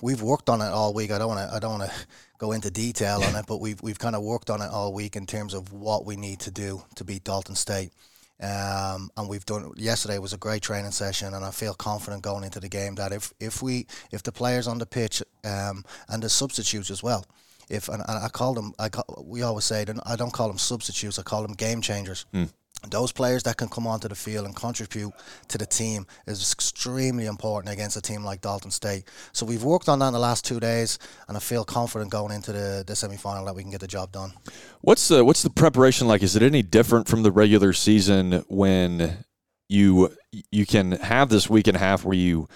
we've 0.00 0.22
worked 0.22 0.48
on 0.48 0.60
it 0.60 0.68
all 0.68 0.94
week. 0.94 1.10
I 1.10 1.18
don't 1.18 1.28
want 1.28 1.48
to. 1.48 1.54
I 1.54 1.58
don't 1.58 1.78
want 1.78 1.90
to 1.90 1.96
go 2.38 2.52
into 2.52 2.70
detail 2.70 3.22
on 3.22 3.36
it, 3.36 3.44
but 3.46 3.58
we've 3.58 3.80
we've 3.82 3.98
kind 3.98 4.16
of 4.16 4.22
worked 4.22 4.50
on 4.50 4.62
it 4.62 4.70
all 4.70 4.94
week 4.94 5.16
in 5.16 5.26
terms 5.26 5.52
of 5.52 5.72
what 5.72 6.06
we 6.06 6.16
need 6.16 6.40
to 6.40 6.50
do 6.50 6.84
to 6.94 7.04
beat 7.04 7.24
Dalton 7.24 7.54
State. 7.54 7.92
Um, 8.42 9.10
and 9.16 9.28
we've 9.28 9.46
done 9.46 9.72
yesterday 9.76 10.18
was 10.18 10.32
a 10.32 10.38
great 10.38 10.62
training 10.62 10.90
session, 10.90 11.34
and 11.34 11.44
I 11.44 11.50
feel 11.50 11.74
confident 11.74 12.22
going 12.22 12.44
into 12.44 12.60
the 12.60 12.68
game 12.68 12.96
that 12.96 13.12
if, 13.12 13.32
if 13.38 13.62
we 13.62 13.86
if 14.10 14.22
the 14.22 14.32
players 14.32 14.66
on 14.66 14.78
the 14.78 14.86
pitch 14.86 15.22
um, 15.44 15.84
and 16.08 16.22
the 16.22 16.28
substitutes 16.28 16.90
as 16.90 17.02
well, 17.02 17.24
if 17.70 17.88
and, 17.88 18.02
and 18.08 18.24
I 18.24 18.28
call 18.28 18.54
them 18.54 18.74
I 18.78 18.88
call, 18.88 19.24
we 19.24 19.42
always 19.42 19.64
say 19.64 19.84
I 20.06 20.16
don't 20.16 20.32
call 20.32 20.48
them 20.48 20.58
substitutes, 20.58 21.18
I 21.18 21.22
call 21.22 21.42
them 21.42 21.52
game 21.52 21.80
changers. 21.80 22.26
Mm 22.34 22.48
those 22.90 23.12
players 23.12 23.42
that 23.44 23.56
can 23.56 23.68
come 23.68 23.86
onto 23.86 24.08
the 24.08 24.14
field 24.14 24.46
and 24.46 24.54
contribute 24.54 25.12
to 25.48 25.58
the 25.58 25.66
team 25.66 26.06
is 26.26 26.52
extremely 26.52 27.26
important 27.26 27.72
against 27.72 27.96
a 27.96 28.00
team 28.00 28.24
like 28.24 28.40
Dalton 28.40 28.70
State. 28.70 29.04
So 29.32 29.46
we've 29.46 29.62
worked 29.62 29.88
on 29.88 29.98
that 30.00 30.08
in 30.08 30.12
the 30.12 30.18
last 30.18 30.44
two 30.44 30.60
days, 30.60 30.98
and 31.28 31.36
I 31.36 31.40
feel 31.40 31.64
confident 31.64 32.10
going 32.10 32.32
into 32.32 32.52
the, 32.52 32.84
the 32.86 32.96
semi 32.96 33.16
final 33.16 33.44
that 33.46 33.54
we 33.54 33.62
can 33.62 33.70
get 33.70 33.80
the 33.80 33.86
job 33.86 34.12
done. 34.12 34.32
What's 34.80 35.08
the 35.08 35.24
what's 35.24 35.42
the 35.42 35.50
preparation 35.50 36.08
like? 36.08 36.22
Is 36.22 36.36
it 36.36 36.42
any 36.42 36.62
different 36.62 37.08
from 37.08 37.22
the 37.22 37.30
regular 37.30 37.72
season 37.72 38.44
when 38.48 39.24
you 39.68 40.14
you 40.50 40.64
can 40.66 40.92
have 40.92 41.28
this 41.28 41.48
week 41.48 41.66
and 41.66 41.76
a 41.76 41.80
half 41.80 42.04
where 42.04 42.16
you 42.16 42.48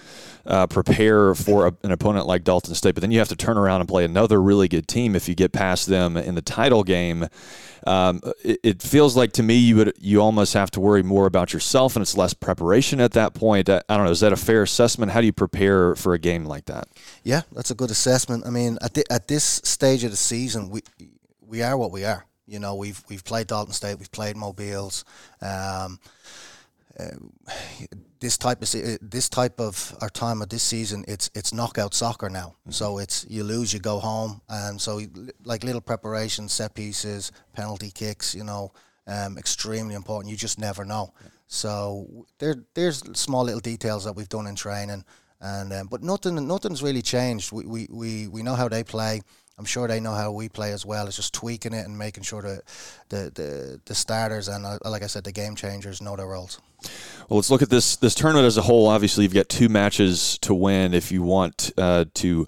uh, 0.45 0.65
prepare 0.67 1.35
for 1.35 1.67
a, 1.67 1.73
an 1.83 1.91
opponent 1.91 2.25
like 2.25 2.43
Dalton 2.43 2.73
State, 2.73 2.95
but 2.95 3.01
then 3.01 3.11
you 3.11 3.19
have 3.19 3.27
to 3.29 3.35
turn 3.35 3.57
around 3.57 3.81
and 3.81 3.89
play 3.89 4.05
another 4.05 4.41
really 4.41 4.67
good 4.67 4.87
team 4.87 5.15
if 5.15 5.27
you 5.27 5.35
get 5.35 5.51
past 5.51 5.87
them 5.87 6.17
in 6.17 6.35
the 6.35 6.41
title 6.41 6.83
game. 6.83 7.27
Um, 7.85 8.21
it, 8.43 8.59
it, 8.63 8.81
feels 8.81 9.15
like 9.15 9.33
to 9.33 9.43
me 9.43 9.55
you 9.55 9.75
would 9.77 9.93
you 9.99 10.21
almost 10.21 10.53
have 10.53 10.71
to 10.71 10.79
worry 10.79 11.03
more 11.03 11.25
about 11.25 11.53
yourself, 11.53 11.95
and 11.95 12.01
it's 12.01 12.17
less 12.17 12.33
preparation 12.33 12.99
at 12.99 13.11
that 13.13 13.33
point. 13.33 13.69
I, 13.69 13.81
I 13.87 13.97
don't 13.97 14.05
know. 14.05 14.11
Is 14.11 14.21
that 14.21 14.33
a 14.33 14.37
fair 14.37 14.63
assessment? 14.63 15.11
How 15.11 15.21
do 15.21 15.25
you 15.25 15.33
prepare 15.33 15.95
for 15.95 16.13
a 16.13 16.19
game 16.19 16.45
like 16.45 16.65
that? 16.65 16.87
Yeah, 17.23 17.41
that's 17.51 17.71
a 17.71 17.75
good 17.75 17.91
assessment. 17.91 18.45
I 18.45 18.49
mean, 18.49 18.77
at 18.81 18.93
the, 18.93 19.05
at 19.11 19.27
this 19.27 19.61
stage 19.63 20.03
of 20.03 20.11
the 20.11 20.17
season, 20.17 20.69
we 20.69 20.81
we 21.45 21.61
are 21.61 21.77
what 21.77 21.91
we 21.91 22.03
are. 22.03 22.25
You 22.45 22.59
know, 22.59 22.75
we've 22.75 23.03
we've 23.09 23.23
played 23.23 23.47
Dalton 23.47 23.73
State, 23.73 23.99
we've 23.99 24.11
played 24.11 24.35
Mobiles. 24.35 25.03
Um, 25.41 25.99
uh, 26.99 27.05
this 28.19 28.37
type 28.37 28.61
of 28.61 28.69
this 29.01 29.29
type 29.29 29.59
of 29.59 29.95
our 30.01 30.09
time 30.09 30.41
of 30.41 30.49
this 30.49 30.63
season, 30.63 31.05
it's 31.07 31.29
it's 31.35 31.53
knockout 31.53 31.93
soccer 31.93 32.29
now. 32.29 32.55
Mm-hmm. 32.61 32.71
So 32.71 32.97
it's 32.97 33.25
you 33.29 33.43
lose, 33.43 33.73
you 33.73 33.79
go 33.79 33.99
home, 33.99 34.41
and 34.49 34.81
so 34.81 35.01
like 35.43 35.63
little 35.63 35.81
preparation, 35.81 36.49
set 36.49 36.73
pieces, 36.73 37.31
penalty 37.53 37.91
kicks, 37.91 38.33
you 38.33 38.43
know, 38.43 38.71
um, 39.07 39.37
extremely 39.37 39.95
important. 39.95 40.31
You 40.31 40.37
just 40.37 40.59
never 40.59 40.83
know. 40.85 41.13
Yeah. 41.21 41.29
So 41.47 42.25
there 42.39 42.55
there's 42.73 43.03
small 43.17 43.43
little 43.43 43.61
details 43.61 44.03
that 44.05 44.13
we've 44.13 44.29
done 44.29 44.47
in 44.47 44.55
training, 44.55 45.03
and 45.39 45.73
um, 45.73 45.87
but 45.87 46.03
nothing 46.03 46.47
nothing's 46.47 46.83
really 46.83 47.01
changed. 47.01 47.51
We, 47.51 47.65
we 47.65 47.87
we 47.89 48.27
we 48.27 48.43
know 48.43 48.55
how 48.55 48.67
they 48.67 48.83
play. 48.83 49.21
I'm 49.57 49.65
sure 49.65 49.87
they 49.87 49.99
know 49.99 50.13
how 50.13 50.31
we 50.31 50.49
play 50.49 50.71
as 50.71 50.85
well. 50.85 51.07
It's 51.07 51.15
just 51.15 51.33
tweaking 51.33 51.73
it 51.73 51.85
and 51.85 51.97
making 51.97 52.23
sure 52.23 52.41
that 52.43 52.61
the 53.09 53.31
the, 53.33 53.81
the 53.85 53.95
starters 53.95 54.47
and 54.47 54.65
uh, 54.65 54.77
like 54.85 55.03
I 55.03 55.07
said, 55.07 55.23
the 55.23 55.31
game 55.31 55.55
changers 55.55 56.01
know 56.01 56.15
their 56.15 56.27
roles. 56.27 56.59
Well, 57.27 57.37
let's 57.37 57.49
look 57.49 57.63
at 57.63 57.69
this 57.71 57.95
this 57.95 58.13
tournament 58.13 58.45
as 58.45 58.57
a 58.57 58.61
whole. 58.61 58.87
Obviously, 58.87 59.23
you've 59.23 59.33
got 59.33 59.49
two 59.49 59.67
matches 59.67 60.37
to 60.39 60.53
win 60.53 60.93
if 60.93 61.11
you 61.11 61.23
want 61.23 61.71
uh, 61.75 62.05
to 62.15 62.47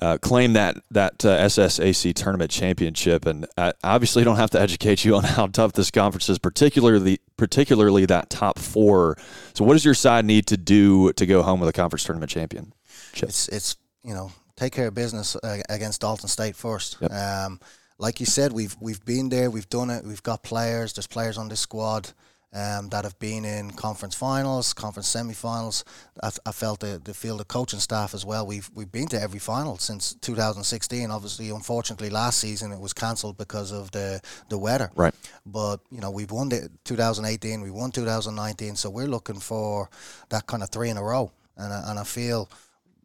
uh, 0.00 0.18
claim 0.20 0.54
that 0.54 0.76
that 0.90 1.24
uh, 1.24 1.38
SSAC 1.44 2.12
tournament 2.14 2.50
championship. 2.50 3.24
And 3.24 3.46
I 3.56 3.72
obviously 3.84 4.24
don't 4.24 4.36
have 4.36 4.50
to 4.50 4.60
educate 4.60 5.04
you 5.04 5.14
on 5.14 5.22
how 5.24 5.46
tough 5.46 5.74
this 5.74 5.92
conference 5.92 6.28
is, 6.28 6.40
particularly 6.40 7.20
particularly 7.36 8.04
that 8.06 8.30
top 8.30 8.58
four. 8.58 9.16
So, 9.54 9.64
what 9.64 9.74
does 9.74 9.84
your 9.84 9.94
side 9.94 10.24
need 10.24 10.48
to 10.48 10.56
do 10.56 11.12
to 11.12 11.24
go 11.24 11.42
home 11.42 11.60
with 11.60 11.68
a 11.68 11.72
conference 11.72 12.02
tournament 12.02 12.32
champion? 12.32 12.72
It's 13.14 13.46
it's 13.48 13.76
you 14.02 14.14
know 14.14 14.32
take 14.58 14.72
care 14.72 14.88
of 14.88 14.94
business 14.94 15.36
uh, 15.36 15.58
against 15.68 16.00
Dalton 16.00 16.28
State 16.28 16.56
first. 16.56 16.96
Yep. 17.00 17.12
Um, 17.12 17.60
like 17.98 18.20
you 18.20 18.26
said, 18.26 18.52
we've 18.52 18.76
we've 18.80 19.04
been 19.04 19.28
there, 19.28 19.50
we've 19.50 19.68
done 19.68 19.90
it, 19.90 20.04
we've 20.04 20.22
got 20.22 20.42
players. 20.42 20.92
There's 20.92 21.06
players 21.06 21.38
on 21.38 21.48
this 21.48 21.60
squad 21.60 22.10
um, 22.52 22.88
that 22.90 23.04
have 23.04 23.18
been 23.18 23.44
in 23.44 23.72
conference 23.72 24.14
finals, 24.14 24.72
conference 24.72 25.08
semi-finals. 25.08 25.84
I, 26.22 26.30
I 26.46 26.52
felt 26.52 26.80
the, 26.80 27.00
the 27.02 27.12
field 27.12 27.40
of 27.40 27.48
coaching 27.48 27.80
staff 27.80 28.14
as 28.14 28.24
well. 28.24 28.46
We've 28.46 28.70
we've 28.74 28.90
been 28.90 29.08
to 29.08 29.20
every 29.20 29.38
final 29.38 29.78
since 29.78 30.14
2016. 30.14 31.10
Obviously, 31.10 31.50
unfortunately, 31.50 32.10
last 32.10 32.38
season 32.38 32.72
it 32.72 32.80
was 32.80 32.92
cancelled 32.92 33.36
because 33.36 33.72
of 33.72 33.90
the 33.90 34.20
the 34.48 34.58
weather. 34.58 34.90
Right. 34.94 35.14
But 35.44 35.80
you 35.90 36.00
know, 36.00 36.10
we've 36.10 36.30
won 36.30 36.48
the 36.48 36.70
2018, 36.84 37.62
we 37.62 37.70
won 37.70 37.90
2019, 37.90 38.76
so 38.76 38.90
we're 38.90 39.06
looking 39.06 39.40
for 39.40 39.90
that 40.30 40.46
kind 40.46 40.62
of 40.62 40.70
three 40.70 40.90
in 40.90 40.96
a 40.96 41.02
row. 41.02 41.32
And 41.56 41.72
I, 41.72 41.90
and 41.90 41.98
I 41.98 42.04
feel 42.04 42.48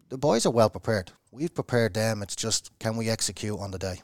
the 0.10 0.18
boys 0.18 0.46
are 0.46 0.52
well 0.52 0.70
prepared. 0.70 1.12
We've 1.34 1.54
prepared 1.54 1.96
them. 1.96 2.22
It's 2.22 2.36
just 2.36 2.70
can 2.78 2.96
we 2.96 3.10
execute 3.10 3.60
on 3.60 3.72
the 3.72 3.80
day. 3.80 4.04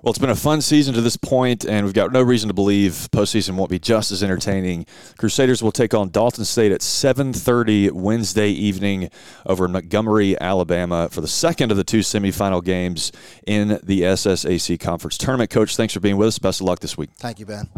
Well, 0.00 0.10
it's 0.10 0.18
been 0.20 0.30
a 0.30 0.36
fun 0.36 0.60
season 0.60 0.94
to 0.94 1.00
this 1.00 1.16
point, 1.16 1.64
and 1.64 1.84
we've 1.84 1.94
got 1.94 2.12
no 2.12 2.22
reason 2.22 2.46
to 2.48 2.54
believe 2.54 3.08
postseason 3.10 3.56
won't 3.56 3.68
be 3.68 3.80
just 3.80 4.12
as 4.12 4.22
entertaining. 4.22 4.86
Crusaders 5.18 5.60
will 5.60 5.72
take 5.72 5.92
on 5.92 6.10
Dalton 6.10 6.44
State 6.44 6.70
at 6.70 6.80
7:30 6.80 7.90
Wednesday 7.90 8.48
evening 8.50 9.10
over 9.44 9.64
in 9.64 9.72
Montgomery, 9.72 10.40
Alabama, 10.40 11.08
for 11.10 11.20
the 11.20 11.26
second 11.26 11.72
of 11.72 11.76
the 11.76 11.84
two 11.84 11.98
semifinal 11.98 12.62
games 12.62 13.10
in 13.44 13.80
the 13.82 14.02
SSAC 14.02 14.78
Conference 14.78 15.18
Tournament. 15.18 15.50
Coach, 15.50 15.76
thanks 15.76 15.94
for 15.94 16.00
being 16.00 16.16
with 16.16 16.28
us. 16.28 16.38
Best 16.38 16.60
of 16.60 16.66
luck 16.68 16.78
this 16.78 16.96
week. 16.96 17.10
Thank 17.16 17.40
you, 17.40 17.46
Ben. 17.46 17.68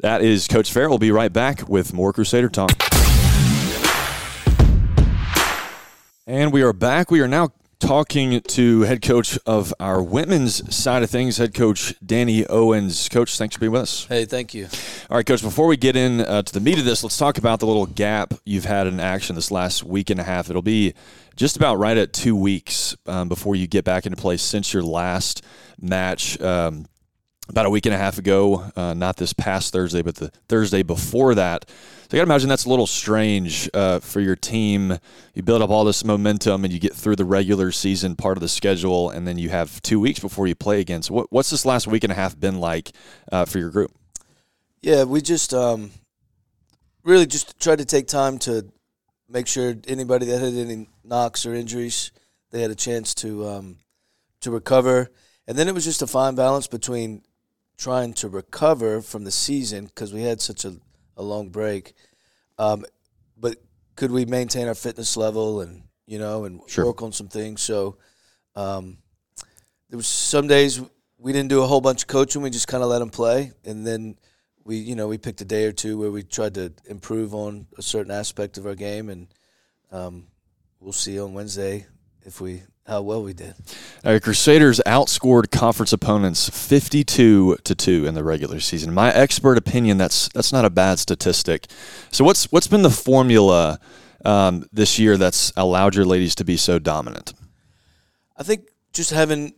That 0.00 0.22
is 0.22 0.48
Coach 0.48 0.72
Farrell. 0.72 0.88
We'll 0.88 0.98
be 0.98 1.12
right 1.12 1.32
back 1.32 1.68
with 1.68 1.92
more 1.92 2.14
Crusader 2.14 2.48
talk. 2.48 2.72
And 6.26 6.50
we 6.50 6.62
are 6.62 6.72
back. 6.72 7.10
We 7.10 7.20
are 7.20 7.28
now 7.28 7.50
talking 7.82 8.40
to 8.40 8.82
head 8.82 9.02
coach 9.02 9.36
of 9.44 9.74
our 9.80 10.00
women's 10.00 10.74
side 10.74 11.02
of 11.02 11.10
things, 11.10 11.38
head 11.38 11.52
coach 11.52 11.94
Danny 12.04 12.46
Owens. 12.46 13.08
Coach, 13.08 13.36
thanks 13.36 13.56
for 13.56 13.60
being 13.60 13.72
with 13.72 13.82
us. 13.82 14.06
Hey, 14.06 14.24
thank 14.24 14.54
you. 14.54 14.68
All 15.10 15.16
right, 15.16 15.26
coach. 15.26 15.42
Before 15.42 15.66
we 15.66 15.76
get 15.76 15.96
in 15.96 16.20
uh, 16.20 16.42
to 16.42 16.52
the 16.52 16.60
meat 16.60 16.78
of 16.78 16.84
this, 16.84 17.02
let's 17.02 17.16
talk 17.16 17.38
about 17.38 17.58
the 17.58 17.66
little 17.66 17.86
gap 17.86 18.34
you've 18.44 18.66
had 18.66 18.86
in 18.86 19.00
action 19.00 19.34
this 19.34 19.50
last 19.50 19.82
week 19.82 20.10
and 20.10 20.20
a 20.20 20.22
half. 20.22 20.48
It'll 20.48 20.62
be 20.62 20.94
just 21.34 21.56
about 21.56 21.76
right 21.76 21.96
at 21.96 22.12
two 22.12 22.36
weeks 22.36 22.96
um, 23.06 23.28
before 23.28 23.56
you 23.56 23.66
get 23.66 23.84
back 23.84 24.06
into 24.06 24.16
play 24.16 24.36
since 24.36 24.72
your 24.72 24.84
last 24.84 25.44
match. 25.80 26.40
Um, 26.40 26.86
about 27.48 27.66
a 27.66 27.70
week 27.70 27.86
and 27.86 27.94
a 27.94 27.98
half 27.98 28.18
ago, 28.18 28.70
uh, 28.76 28.94
not 28.94 29.16
this 29.16 29.32
past 29.32 29.72
Thursday, 29.72 30.02
but 30.02 30.14
the 30.14 30.28
Thursday 30.48 30.82
before 30.82 31.34
that. 31.34 31.68
So 31.68 32.16
I 32.16 32.18
got 32.18 32.24
to 32.24 32.30
imagine 32.30 32.48
that's 32.48 32.66
a 32.66 32.70
little 32.70 32.86
strange 32.86 33.68
uh, 33.74 34.00
for 34.00 34.20
your 34.20 34.36
team. 34.36 34.98
You 35.34 35.42
build 35.42 35.62
up 35.62 35.70
all 35.70 35.84
this 35.84 36.04
momentum 36.04 36.64
and 36.64 36.72
you 36.72 36.78
get 36.78 36.94
through 36.94 37.16
the 37.16 37.24
regular 37.24 37.72
season 37.72 38.16
part 38.16 38.36
of 38.36 38.42
the 38.42 38.48
schedule, 38.48 39.10
and 39.10 39.26
then 39.26 39.38
you 39.38 39.48
have 39.48 39.82
two 39.82 39.98
weeks 39.98 40.20
before 40.20 40.46
you 40.46 40.54
play 40.54 40.80
again. 40.80 41.02
So 41.02 41.14
what, 41.14 41.32
what's 41.32 41.50
this 41.50 41.66
last 41.66 41.86
week 41.86 42.04
and 42.04 42.12
a 42.12 42.16
half 42.16 42.38
been 42.38 42.60
like 42.60 42.92
uh, 43.30 43.44
for 43.44 43.58
your 43.58 43.70
group? 43.70 43.92
Yeah, 44.80 45.04
we 45.04 45.20
just 45.20 45.52
um, 45.52 45.90
really 47.02 47.26
just 47.26 47.58
tried 47.60 47.78
to 47.78 47.84
take 47.84 48.06
time 48.06 48.38
to 48.40 48.66
make 49.28 49.46
sure 49.46 49.74
anybody 49.88 50.26
that 50.26 50.40
had 50.40 50.54
any 50.54 50.88
knocks 51.04 51.46
or 51.46 51.54
injuries, 51.54 52.12
they 52.50 52.62
had 52.62 52.70
a 52.70 52.76
chance 52.76 53.14
to 53.16 53.46
um, 53.46 53.78
to 54.40 54.50
recover. 54.50 55.10
And 55.46 55.58
then 55.58 55.66
it 55.66 55.74
was 55.74 55.84
just 55.84 56.02
a 56.02 56.06
fine 56.06 56.34
balance 56.34 56.66
between 56.66 57.22
trying 57.76 58.12
to 58.14 58.28
recover 58.28 59.00
from 59.02 59.24
the 59.24 59.30
season 59.30 59.86
because 59.86 60.12
we 60.12 60.22
had 60.22 60.40
such 60.40 60.64
a, 60.64 60.76
a 61.16 61.22
long 61.22 61.48
break. 61.48 61.94
Um, 62.58 62.84
but 63.36 63.58
could 63.96 64.10
we 64.10 64.24
maintain 64.24 64.68
our 64.68 64.74
fitness 64.74 65.16
level 65.16 65.60
and 65.60 65.82
you 66.06 66.18
know 66.18 66.44
and 66.44 66.60
Sure. 66.66 66.86
work 66.86 67.02
on 67.02 67.12
some 67.12 67.28
things? 67.28 67.62
So 67.62 67.96
um, 68.54 68.98
there 69.88 69.96
was 69.96 70.06
some 70.06 70.46
days 70.46 70.80
we 71.18 71.32
didn't 71.32 71.48
do 71.50 71.62
a 71.62 71.66
whole 71.66 71.80
bunch 71.80 72.02
of 72.02 72.08
coaching. 72.08 72.42
We 72.42 72.50
just 72.50 72.68
kind 72.68 72.82
of 72.82 72.90
let 72.90 72.98
them 72.98 73.10
play, 73.10 73.52
and 73.64 73.86
then 73.86 74.16
we 74.64 74.76
you 74.76 74.94
know 74.94 75.08
we 75.08 75.18
picked 75.18 75.40
a 75.40 75.44
day 75.44 75.64
or 75.66 75.72
two 75.72 75.98
where 75.98 76.10
we 76.10 76.22
tried 76.22 76.54
to 76.54 76.72
improve 76.86 77.34
on 77.34 77.66
a 77.78 77.82
certain 77.82 78.12
aspect 78.12 78.58
of 78.58 78.66
our 78.66 78.74
game, 78.74 79.08
and 79.08 79.28
um, 79.90 80.26
we'll 80.80 80.92
see 80.92 81.18
on 81.20 81.34
Wednesday 81.34 81.86
if 82.24 82.40
we 82.40 82.62
how 82.86 83.00
well 83.00 83.22
we 83.22 83.32
did. 83.32 83.54
All 84.04 84.12
right, 84.12 84.22
Crusaders 84.22 84.80
outscored 84.86 85.50
conference 85.50 85.92
opponents 85.92 86.48
52 86.48 87.58
to 87.62 87.74
2 87.74 88.06
in 88.06 88.14
the 88.14 88.24
regular 88.24 88.58
season. 88.60 88.92
My 88.92 89.12
expert 89.12 89.56
opinion 89.56 89.98
that's 89.98 90.28
that's 90.30 90.52
not 90.52 90.64
a 90.64 90.70
bad 90.70 90.98
statistic. 90.98 91.66
So 92.10 92.24
what's 92.24 92.50
what's 92.50 92.66
been 92.66 92.82
the 92.82 92.90
formula 92.90 93.78
um, 94.24 94.66
this 94.72 94.98
year 94.98 95.16
that's 95.16 95.52
allowed 95.56 95.94
your 95.94 96.04
ladies 96.04 96.34
to 96.36 96.44
be 96.44 96.56
so 96.56 96.78
dominant? 96.78 97.34
I 98.36 98.42
think 98.42 98.68
just 98.92 99.10
having 99.10 99.54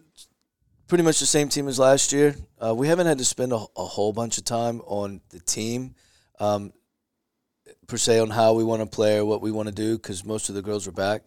pretty 0.86 1.04
much 1.04 1.20
the 1.20 1.26
same 1.26 1.48
team 1.48 1.68
as 1.68 1.78
last 1.78 2.12
year, 2.12 2.36
uh, 2.62 2.74
we 2.74 2.88
haven't 2.88 3.06
had 3.06 3.18
to 3.18 3.24
spend 3.24 3.52
a, 3.52 3.56
a 3.56 3.84
whole 3.84 4.12
bunch 4.12 4.38
of 4.38 4.44
time 4.44 4.80
on 4.82 5.20
the 5.30 5.40
team, 5.40 5.94
um, 6.38 6.72
per 7.86 7.96
se, 7.96 8.20
on 8.20 8.30
how 8.30 8.52
we 8.52 8.64
want 8.64 8.82
to 8.82 8.86
play 8.86 9.18
or 9.18 9.24
what 9.24 9.40
we 9.40 9.50
want 9.50 9.68
to 9.68 9.74
do, 9.74 9.96
because 9.96 10.24
most 10.24 10.48
of 10.48 10.54
the 10.54 10.62
girls 10.62 10.86
are 10.86 10.92
back. 10.92 11.22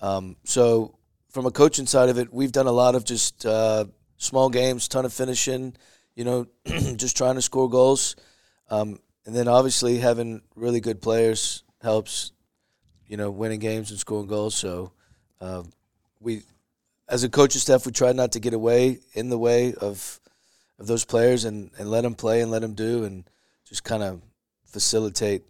Um, 0.00 0.36
so, 0.44 0.98
from 1.30 1.46
a 1.46 1.50
coaching 1.50 1.86
side 1.86 2.08
of 2.08 2.18
it, 2.18 2.32
we've 2.32 2.52
done 2.52 2.66
a 2.66 2.72
lot 2.72 2.94
of 2.94 3.04
just 3.04 3.44
uh, 3.44 3.86
small 4.16 4.48
games, 4.48 4.88
ton 4.88 5.04
of 5.04 5.12
finishing, 5.12 5.76
you 6.14 6.24
know, 6.24 6.46
just 6.96 7.16
trying 7.16 7.34
to 7.34 7.42
score 7.42 7.68
goals. 7.68 8.16
Um, 8.70 8.98
and 9.24 9.34
then 9.34 9.48
obviously 9.48 9.98
having 9.98 10.42
really 10.54 10.80
good 10.80 11.02
players 11.02 11.62
helps, 11.82 12.32
you 13.06 13.16
know, 13.16 13.30
winning 13.30 13.60
games 13.60 13.90
and 13.90 13.98
scoring 13.98 14.26
goals. 14.26 14.54
So, 14.54 14.92
uh, 15.40 15.64
we 16.20 16.42
as 17.08 17.22
a 17.24 17.28
coaching 17.28 17.60
staff, 17.60 17.86
we 17.86 17.92
try 17.92 18.12
not 18.12 18.32
to 18.32 18.40
get 18.40 18.54
away 18.54 18.98
in 19.12 19.28
the 19.28 19.38
way 19.38 19.74
of 19.74 20.20
of 20.78 20.86
those 20.86 21.04
players 21.04 21.44
and, 21.44 21.70
and 21.78 21.90
let 21.90 22.02
them 22.02 22.14
play 22.14 22.42
and 22.42 22.50
let 22.50 22.60
them 22.60 22.74
do 22.74 23.04
and 23.04 23.24
just 23.66 23.82
kind 23.82 24.02
of 24.02 24.20
facilitate 24.66 25.42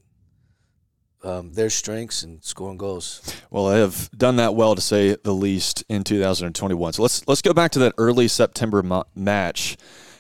um, 1.27 1.53
their 1.53 1.71
strengths 1.71 2.23
and 2.23 2.43
scoring 2.43 2.77
goals. 2.77 3.21
Well, 3.51 3.67
I 3.67 3.79
have 3.79 4.09
done 4.17 4.37
that 4.37 4.55
well 4.55 4.75
to 4.75 4.81
say 4.81 5.17
the 5.23 5.35
least 5.35 5.85
in 5.89 6.05
2021. 6.05 6.93
So 6.93 7.03
let's 7.03 7.27
let's 7.27 7.43
go 7.43 7.53
back 7.53 7.73
to 7.73 7.79
that 7.81 7.95
early 7.99 8.29
September 8.29 8.83
ma- 8.83 9.05
match 9.15 9.77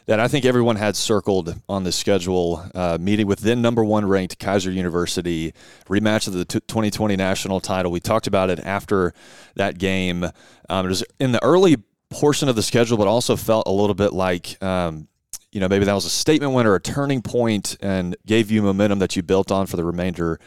that 0.06 0.20
I 0.20 0.28
think 0.28 0.44
everyone 0.44 0.76
had 0.76 0.94
circled 0.96 1.54
on 1.68 1.84
the 1.84 1.92
schedule, 1.92 2.64
uh, 2.74 2.96
meeting 3.00 3.26
with 3.26 3.40
then 3.40 3.60
number 3.60 3.84
one 3.84 4.06
ranked 4.06 4.38
Keiser 4.38 4.72
University, 4.72 5.52
rematch 5.86 6.28
of 6.28 6.32
the 6.32 6.44
t- 6.44 6.60
2020 6.60 7.16
national 7.16 7.60
title. 7.60 7.90
We 7.90 8.00
talked 8.00 8.28
about 8.28 8.50
it 8.50 8.60
after 8.60 9.14
that 9.56 9.78
game. 9.78 10.24
Um, 10.68 10.86
it 10.86 10.88
was 10.88 11.04
in 11.18 11.32
the 11.32 11.42
early 11.42 11.76
portion 12.10 12.48
of 12.48 12.56
the 12.56 12.62
schedule, 12.62 12.96
but 12.96 13.08
also 13.08 13.36
felt 13.36 13.66
a 13.66 13.72
little 13.72 13.94
bit 13.94 14.12
like. 14.12 14.60
Um, 14.62 15.08
you 15.52 15.60
know, 15.60 15.68
maybe 15.68 15.86
that 15.86 15.94
was 15.94 16.04
a 16.04 16.10
statement 16.10 16.52
win 16.52 16.66
or 16.66 16.74
a 16.74 16.80
turning 16.80 17.22
point 17.22 17.78
and 17.80 18.14
gave 18.26 18.50
you 18.50 18.60
momentum 18.60 18.98
that 18.98 19.16
you 19.16 19.22
built 19.22 19.50
on 19.50 19.64
for 19.64 19.78
the 19.78 19.84
remainder 19.84 20.38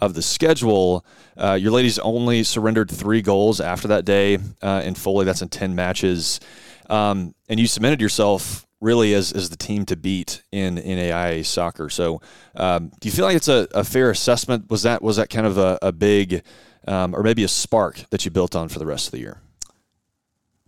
of 0.00 0.14
the 0.14 0.22
schedule. 0.22 1.04
Uh, 1.36 1.54
your 1.54 1.72
ladies 1.72 1.98
only 1.98 2.42
surrendered 2.42 2.90
three 2.90 3.22
goals 3.22 3.60
after 3.60 3.88
that 3.88 4.04
day 4.04 4.38
uh, 4.62 4.82
in 4.84 4.94
Foley. 4.94 5.24
That's 5.24 5.42
in 5.42 5.48
10 5.48 5.74
matches. 5.74 6.40
Um, 6.88 7.34
and 7.48 7.58
you 7.58 7.66
cemented 7.66 8.00
yourself 8.00 8.66
really 8.80 9.14
as, 9.14 9.32
as 9.32 9.48
the 9.48 9.56
team 9.56 9.84
to 9.86 9.96
beat 9.96 10.42
in, 10.52 10.78
in 10.78 10.98
AIA 10.98 11.44
soccer. 11.44 11.88
So 11.88 12.20
um, 12.54 12.92
do 13.00 13.08
you 13.08 13.12
feel 13.12 13.24
like 13.24 13.36
it's 13.36 13.48
a, 13.48 13.66
a 13.74 13.84
fair 13.84 14.10
assessment? 14.10 14.70
Was 14.70 14.82
that, 14.82 15.02
was 15.02 15.16
that 15.16 15.30
kind 15.30 15.46
of 15.46 15.58
a, 15.58 15.78
a 15.82 15.92
big 15.92 16.42
um, 16.86 17.14
or 17.14 17.22
maybe 17.22 17.42
a 17.44 17.48
spark 17.48 18.02
that 18.10 18.24
you 18.24 18.30
built 18.30 18.54
on 18.54 18.68
for 18.68 18.78
the 18.78 18.86
rest 18.86 19.08
of 19.08 19.12
the 19.12 19.18
year? 19.18 19.40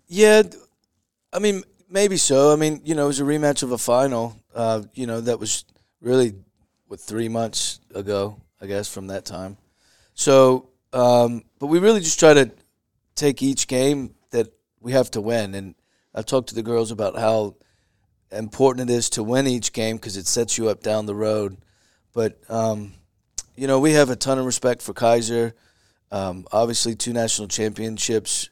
Yeah, 0.09 0.43
I 1.33 1.39
mean, 1.39 1.63
maybe 1.89 2.17
so. 2.17 2.53
I 2.53 2.57
mean, 2.57 2.81
you 2.85 2.95
know, 2.95 3.05
it 3.05 3.09
was 3.09 3.21
a 3.21 3.25
rematch 3.25 3.63
of 3.63 3.73
a 3.73 3.79
final. 3.79 4.37
Uh, 4.55 4.83
you 4.95 5.07
know, 5.07 5.21
that 5.21 5.39
was 5.39 5.65
really 6.01 6.35
what 6.87 7.01
three 7.01 7.29
months 7.29 7.81
ago, 7.95 8.41
I 8.61 8.67
guess, 8.67 8.93
from 8.93 9.09
that 9.09 9.25
time. 9.25 9.57
So, 10.15 10.69
um, 10.93 11.45
but 11.59 11.67
we 11.67 11.79
really 11.79 12.01
just 12.01 12.19
try 12.19 12.35
to 12.35 12.51
take 13.15 13.43
each 13.43 13.69
game 13.69 14.15
that 14.31 14.49
we 14.81 14.93
have 14.93 15.11
to 15.13 15.21
win. 15.21 15.55
And 15.55 15.75
I've 16.15 16.27
talked 16.27 16.49
to 16.51 16.55
the 16.55 16.63
girls 16.63 16.91
about 16.91 17.17
how 17.17 17.57
important 18.33 18.91
it 18.91 18.93
is 18.93 19.11
to 19.11 19.23
win 19.23 19.47
each 19.47 19.73
game 19.73 19.97
because 19.97 20.17
it 20.17 20.27
sets 20.27 20.59
you 20.59 20.69
up 20.69 20.83
down 20.83 21.07
the 21.07 21.15
road. 21.15 21.57
But 22.13 22.39
um, 22.49 22.95
you 23.57 23.67
know, 23.67 23.81
we 23.81 23.93
have 23.93 24.11
a 24.11 24.17
ton 24.17 24.39
of 24.39 24.47
respect 24.47 24.83
for 24.83 24.95
Keiser. 24.95 25.53
Um, 26.11 26.47
obviously, 26.53 26.95
two 26.95 27.13
national 27.13 27.49
championships, 27.49 28.49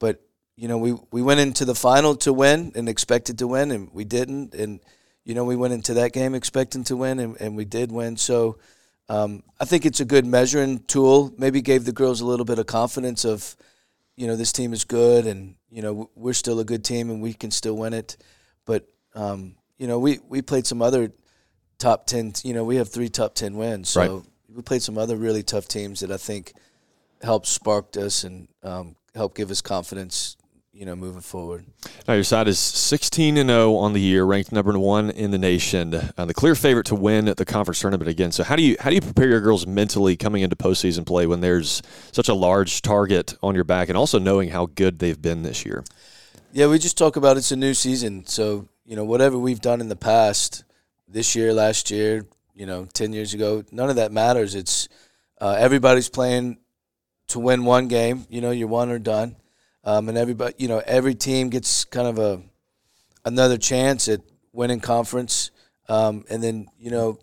but 0.00 0.20
you 0.56 0.68
know, 0.68 0.78
we, 0.78 0.94
we 1.12 1.22
went 1.22 1.40
into 1.40 1.64
the 1.64 1.74
final 1.74 2.16
to 2.16 2.32
win 2.32 2.72
and 2.74 2.88
expected 2.88 3.38
to 3.38 3.46
win, 3.46 3.70
and 3.70 3.90
we 3.92 4.04
didn't. 4.04 4.54
And, 4.54 4.80
you 5.24 5.34
know, 5.34 5.44
we 5.44 5.56
went 5.56 5.74
into 5.74 5.94
that 5.94 6.12
game 6.12 6.34
expecting 6.34 6.84
to 6.84 6.96
win, 6.96 7.20
and, 7.20 7.40
and 7.40 7.56
we 7.56 7.64
did 7.64 7.92
win. 7.92 8.16
So 8.16 8.58
um, 9.08 9.42
I 9.60 9.64
think 9.64 9.86
it's 9.86 10.00
a 10.00 10.04
good 10.04 10.26
measuring 10.26 10.80
tool. 10.80 11.32
Maybe 11.38 11.62
gave 11.62 11.84
the 11.84 11.92
girls 11.92 12.20
a 12.20 12.26
little 12.26 12.44
bit 12.44 12.58
of 12.58 12.66
confidence 12.66 13.24
of, 13.24 13.56
you 14.16 14.26
know, 14.26 14.36
this 14.36 14.52
team 14.52 14.72
is 14.72 14.84
good, 14.84 15.26
and, 15.26 15.54
you 15.70 15.82
know, 15.82 16.10
we're 16.14 16.32
still 16.32 16.58
a 16.60 16.64
good 16.64 16.84
team, 16.84 17.10
and 17.10 17.22
we 17.22 17.32
can 17.32 17.50
still 17.50 17.76
win 17.76 17.92
it. 17.92 18.16
But, 18.64 18.88
um, 19.14 19.54
you 19.78 19.86
know, 19.86 19.98
we, 19.98 20.18
we 20.28 20.42
played 20.42 20.66
some 20.66 20.82
other 20.82 21.12
top 21.78 22.06
10, 22.06 22.34
you 22.42 22.54
know, 22.54 22.64
we 22.64 22.76
have 22.76 22.88
three 22.88 23.08
top 23.08 23.34
10 23.34 23.56
wins. 23.56 23.90
So 23.90 24.00
Right. 24.00 24.24
we 24.54 24.62
played 24.62 24.82
some 24.82 24.98
other 24.98 25.16
really 25.16 25.42
tough 25.42 25.68
teams 25.68 26.00
that 26.00 26.10
I 26.10 26.16
think 26.16 26.54
helped 27.22 27.46
sparked 27.46 27.96
us 27.96 28.24
and 28.24 28.48
um, 28.62 28.96
helped 29.14 29.36
give 29.36 29.50
us 29.50 29.60
confidence 29.60 30.35
you 30.76 30.84
know, 30.84 30.94
moving 30.94 31.22
forward. 31.22 31.64
Now 32.06 32.14
your 32.14 32.22
side 32.22 32.48
is 32.48 32.58
16 32.58 33.38
and 33.38 33.48
0 33.48 33.76
on 33.76 33.94
the 33.94 34.00
year, 34.00 34.24
ranked 34.24 34.52
number 34.52 34.78
one 34.78 35.08
in 35.10 35.30
the 35.30 35.38
nation, 35.38 35.94
uh, 35.94 36.24
the 36.26 36.34
clear 36.34 36.54
favorite 36.54 36.86
to 36.86 36.94
win 36.94 37.24
the 37.24 37.44
conference 37.46 37.80
tournament 37.80 38.10
again. 38.10 38.30
So 38.30 38.44
how 38.44 38.56
do 38.56 38.62
you 38.62 38.76
how 38.78 38.90
do 38.90 38.94
you 38.94 39.00
prepare 39.00 39.28
your 39.28 39.40
girls 39.40 39.66
mentally 39.66 40.16
coming 40.16 40.42
into 40.42 40.54
postseason 40.54 41.06
play 41.06 41.26
when 41.26 41.40
there's 41.40 41.82
such 42.12 42.28
a 42.28 42.34
large 42.34 42.82
target 42.82 43.34
on 43.42 43.54
your 43.54 43.64
back, 43.64 43.88
and 43.88 43.96
also 43.96 44.18
knowing 44.18 44.50
how 44.50 44.66
good 44.66 44.98
they've 44.98 45.20
been 45.20 45.42
this 45.42 45.64
year? 45.64 45.82
Yeah, 46.52 46.66
we 46.66 46.78
just 46.78 46.98
talk 46.98 47.16
about 47.16 47.38
it's 47.38 47.52
a 47.52 47.56
new 47.56 47.72
season, 47.72 48.26
so 48.26 48.68
you 48.84 48.96
know 48.96 49.04
whatever 49.04 49.38
we've 49.38 49.60
done 49.60 49.80
in 49.80 49.88
the 49.88 49.96
past, 49.96 50.64
this 51.08 51.34
year, 51.34 51.54
last 51.54 51.90
year, 51.90 52.26
you 52.54 52.66
know, 52.66 52.86
ten 52.92 53.14
years 53.14 53.32
ago, 53.32 53.64
none 53.72 53.88
of 53.88 53.96
that 53.96 54.12
matters. 54.12 54.54
It's 54.54 54.88
uh, 55.40 55.56
everybody's 55.58 56.10
playing 56.10 56.58
to 57.28 57.38
win 57.38 57.64
one 57.64 57.88
game. 57.88 58.26
You 58.28 58.42
know, 58.42 58.50
you're 58.50 58.68
one 58.68 58.90
or 58.90 58.98
done 58.98 59.36
um, 59.86 60.08
and 60.08 60.18
everybody, 60.18 60.54
you 60.58 60.66
know, 60.66 60.82
every 60.84 61.14
team 61.14 61.48
gets 61.48 61.84
kind 61.84 62.08
of 62.08 62.18
a 62.18 62.42
another 63.24 63.56
chance 63.56 64.08
at 64.08 64.20
winning 64.52 64.80
conference, 64.80 65.52
um, 65.88 66.24
and 66.28 66.42
then 66.42 66.68
you 66.78 66.90
know, 66.90 67.18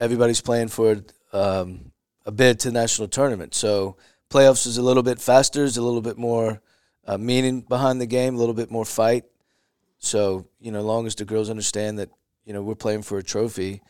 everybody's 0.00 0.40
playing 0.40 0.68
for 0.68 0.96
um, 1.34 1.92
a 2.24 2.32
bid 2.32 2.58
to 2.60 2.72
national 2.72 3.08
tournament. 3.08 3.54
So 3.54 3.96
playoffs 4.30 4.66
is 4.66 4.78
a 4.78 4.82
little 4.82 5.02
bit 5.02 5.20
faster, 5.20 5.64
is 5.64 5.76
a 5.76 5.82
little 5.82 6.00
bit 6.00 6.16
more 6.16 6.62
uh, 7.06 7.18
meaning 7.18 7.60
behind 7.60 8.00
the 8.00 8.06
game, 8.06 8.34
a 8.34 8.38
little 8.38 8.54
bit 8.54 8.70
more 8.70 8.86
fight. 8.86 9.24
So 9.98 10.46
you 10.60 10.72
know, 10.72 10.80
long 10.80 11.06
as 11.06 11.14
the 11.14 11.26
girls 11.26 11.50
understand 11.50 11.98
that 11.98 12.08
you 12.46 12.54
know 12.54 12.62
we're 12.62 12.74
playing 12.74 13.02
for 13.02 13.18
a 13.18 13.22
trophy, 13.22 13.82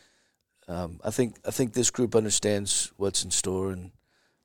um, 0.67 0.99
I 1.05 1.11
think 1.11 1.37
I 1.47 1.51
think 1.51 1.71
this 1.71 1.89
group 1.89 2.17
understands 2.17 2.91
what's 2.97 3.23
in 3.23 3.31
store 3.31 3.71
and 3.71 3.91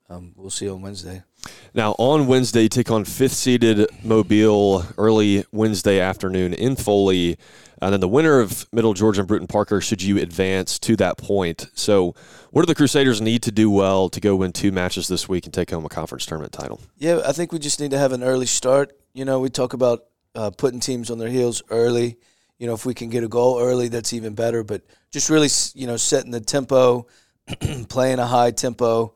um, 0.09 0.33
we'll 0.37 0.50
see 0.50 0.69
on 0.69 0.81
Wednesday. 0.81 1.25
Now, 1.74 1.96
on 1.98 2.28
Wednesday, 2.28 2.68
take 2.68 2.90
on 2.90 3.04
fifth 3.04 3.32
seeded 3.32 3.88
Mobile 4.04 4.84
early 4.96 5.44
Wednesday 5.50 5.98
afternoon 5.98 6.54
in 6.54 6.76
Foley. 6.76 7.36
And 7.82 7.92
then 7.92 8.00
the 8.00 8.08
winner 8.08 8.38
of 8.38 8.66
Middle 8.72 8.94
Georgia 8.94 9.20
and 9.20 9.28
Brewton-Parker, 9.28 9.80
should 9.80 10.00
you 10.00 10.18
advance 10.18 10.78
to 10.78 10.94
that 10.96 11.18
point. 11.18 11.66
So, 11.74 12.14
what 12.50 12.62
do 12.62 12.66
the 12.66 12.74
Crusaders 12.76 13.20
need 13.20 13.42
to 13.42 13.50
do 13.50 13.68
well 13.70 14.08
to 14.10 14.20
go 14.20 14.36
win 14.36 14.52
two 14.52 14.70
matches 14.70 15.08
this 15.08 15.28
week 15.28 15.44
and 15.44 15.52
take 15.52 15.70
home 15.70 15.84
a 15.84 15.88
conference 15.88 16.24
tournament 16.24 16.52
title? 16.52 16.80
Yeah, 16.96 17.22
I 17.26 17.32
think 17.32 17.52
we 17.52 17.58
just 17.58 17.80
need 17.80 17.90
to 17.90 17.98
have 17.98 18.12
an 18.12 18.22
early 18.22 18.46
start. 18.46 18.96
You 19.12 19.24
know, 19.24 19.40
we 19.40 19.50
talk 19.50 19.72
about 19.72 20.04
uh, 20.36 20.50
putting 20.50 20.78
teams 20.78 21.10
on 21.10 21.18
their 21.18 21.28
heels 21.28 21.62
early. 21.70 22.16
You 22.58 22.68
know, 22.68 22.74
if 22.74 22.86
we 22.86 22.94
can 22.94 23.10
get 23.10 23.24
a 23.24 23.28
goal 23.28 23.58
early, 23.60 23.88
that's 23.88 24.12
even 24.12 24.34
better. 24.34 24.62
But 24.62 24.82
just 25.10 25.28
really, 25.28 25.48
you 25.74 25.88
know, 25.88 25.96
setting 25.96 26.30
the 26.30 26.40
tempo, 26.40 27.08
playing 27.88 28.20
a 28.20 28.26
high 28.26 28.52
tempo 28.52 29.14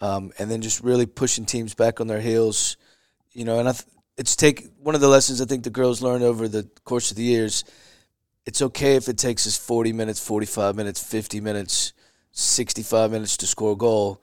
um, 0.00 0.32
and 0.38 0.50
then 0.50 0.62
just 0.62 0.82
really 0.82 1.06
pushing 1.06 1.44
teams 1.44 1.74
back 1.74 2.00
on 2.00 2.06
their 2.06 2.20
heels. 2.20 2.76
You 3.32 3.44
know, 3.44 3.58
and 3.58 3.68
I 3.68 3.72
th- 3.72 3.84
it's 4.16 4.36
take 4.36 4.68
one 4.78 4.94
of 4.94 5.00
the 5.00 5.08
lessons 5.08 5.40
I 5.40 5.46
think 5.46 5.64
the 5.64 5.70
girls 5.70 6.02
learned 6.02 6.24
over 6.24 6.48
the 6.48 6.68
course 6.84 7.10
of 7.10 7.16
the 7.16 7.22
years. 7.22 7.64
It's 8.46 8.62
okay 8.62 8.96
if 8.96 9.08
it 9.08 9.18
takes 9.18 9.46
us 9.46 9.56
40 9.56 9.92
minutes, 9.92 10.24
45 10.26 10.76
minutes, 10.76 11.02
50 11.02 11.40
minutes, 11.40 11.92
65 12.32 13.10
minutes 13.10 13.36
to 13.38 13.46
score 13.46 13.72
a 13.72 13.76
goal. 13.76 14.22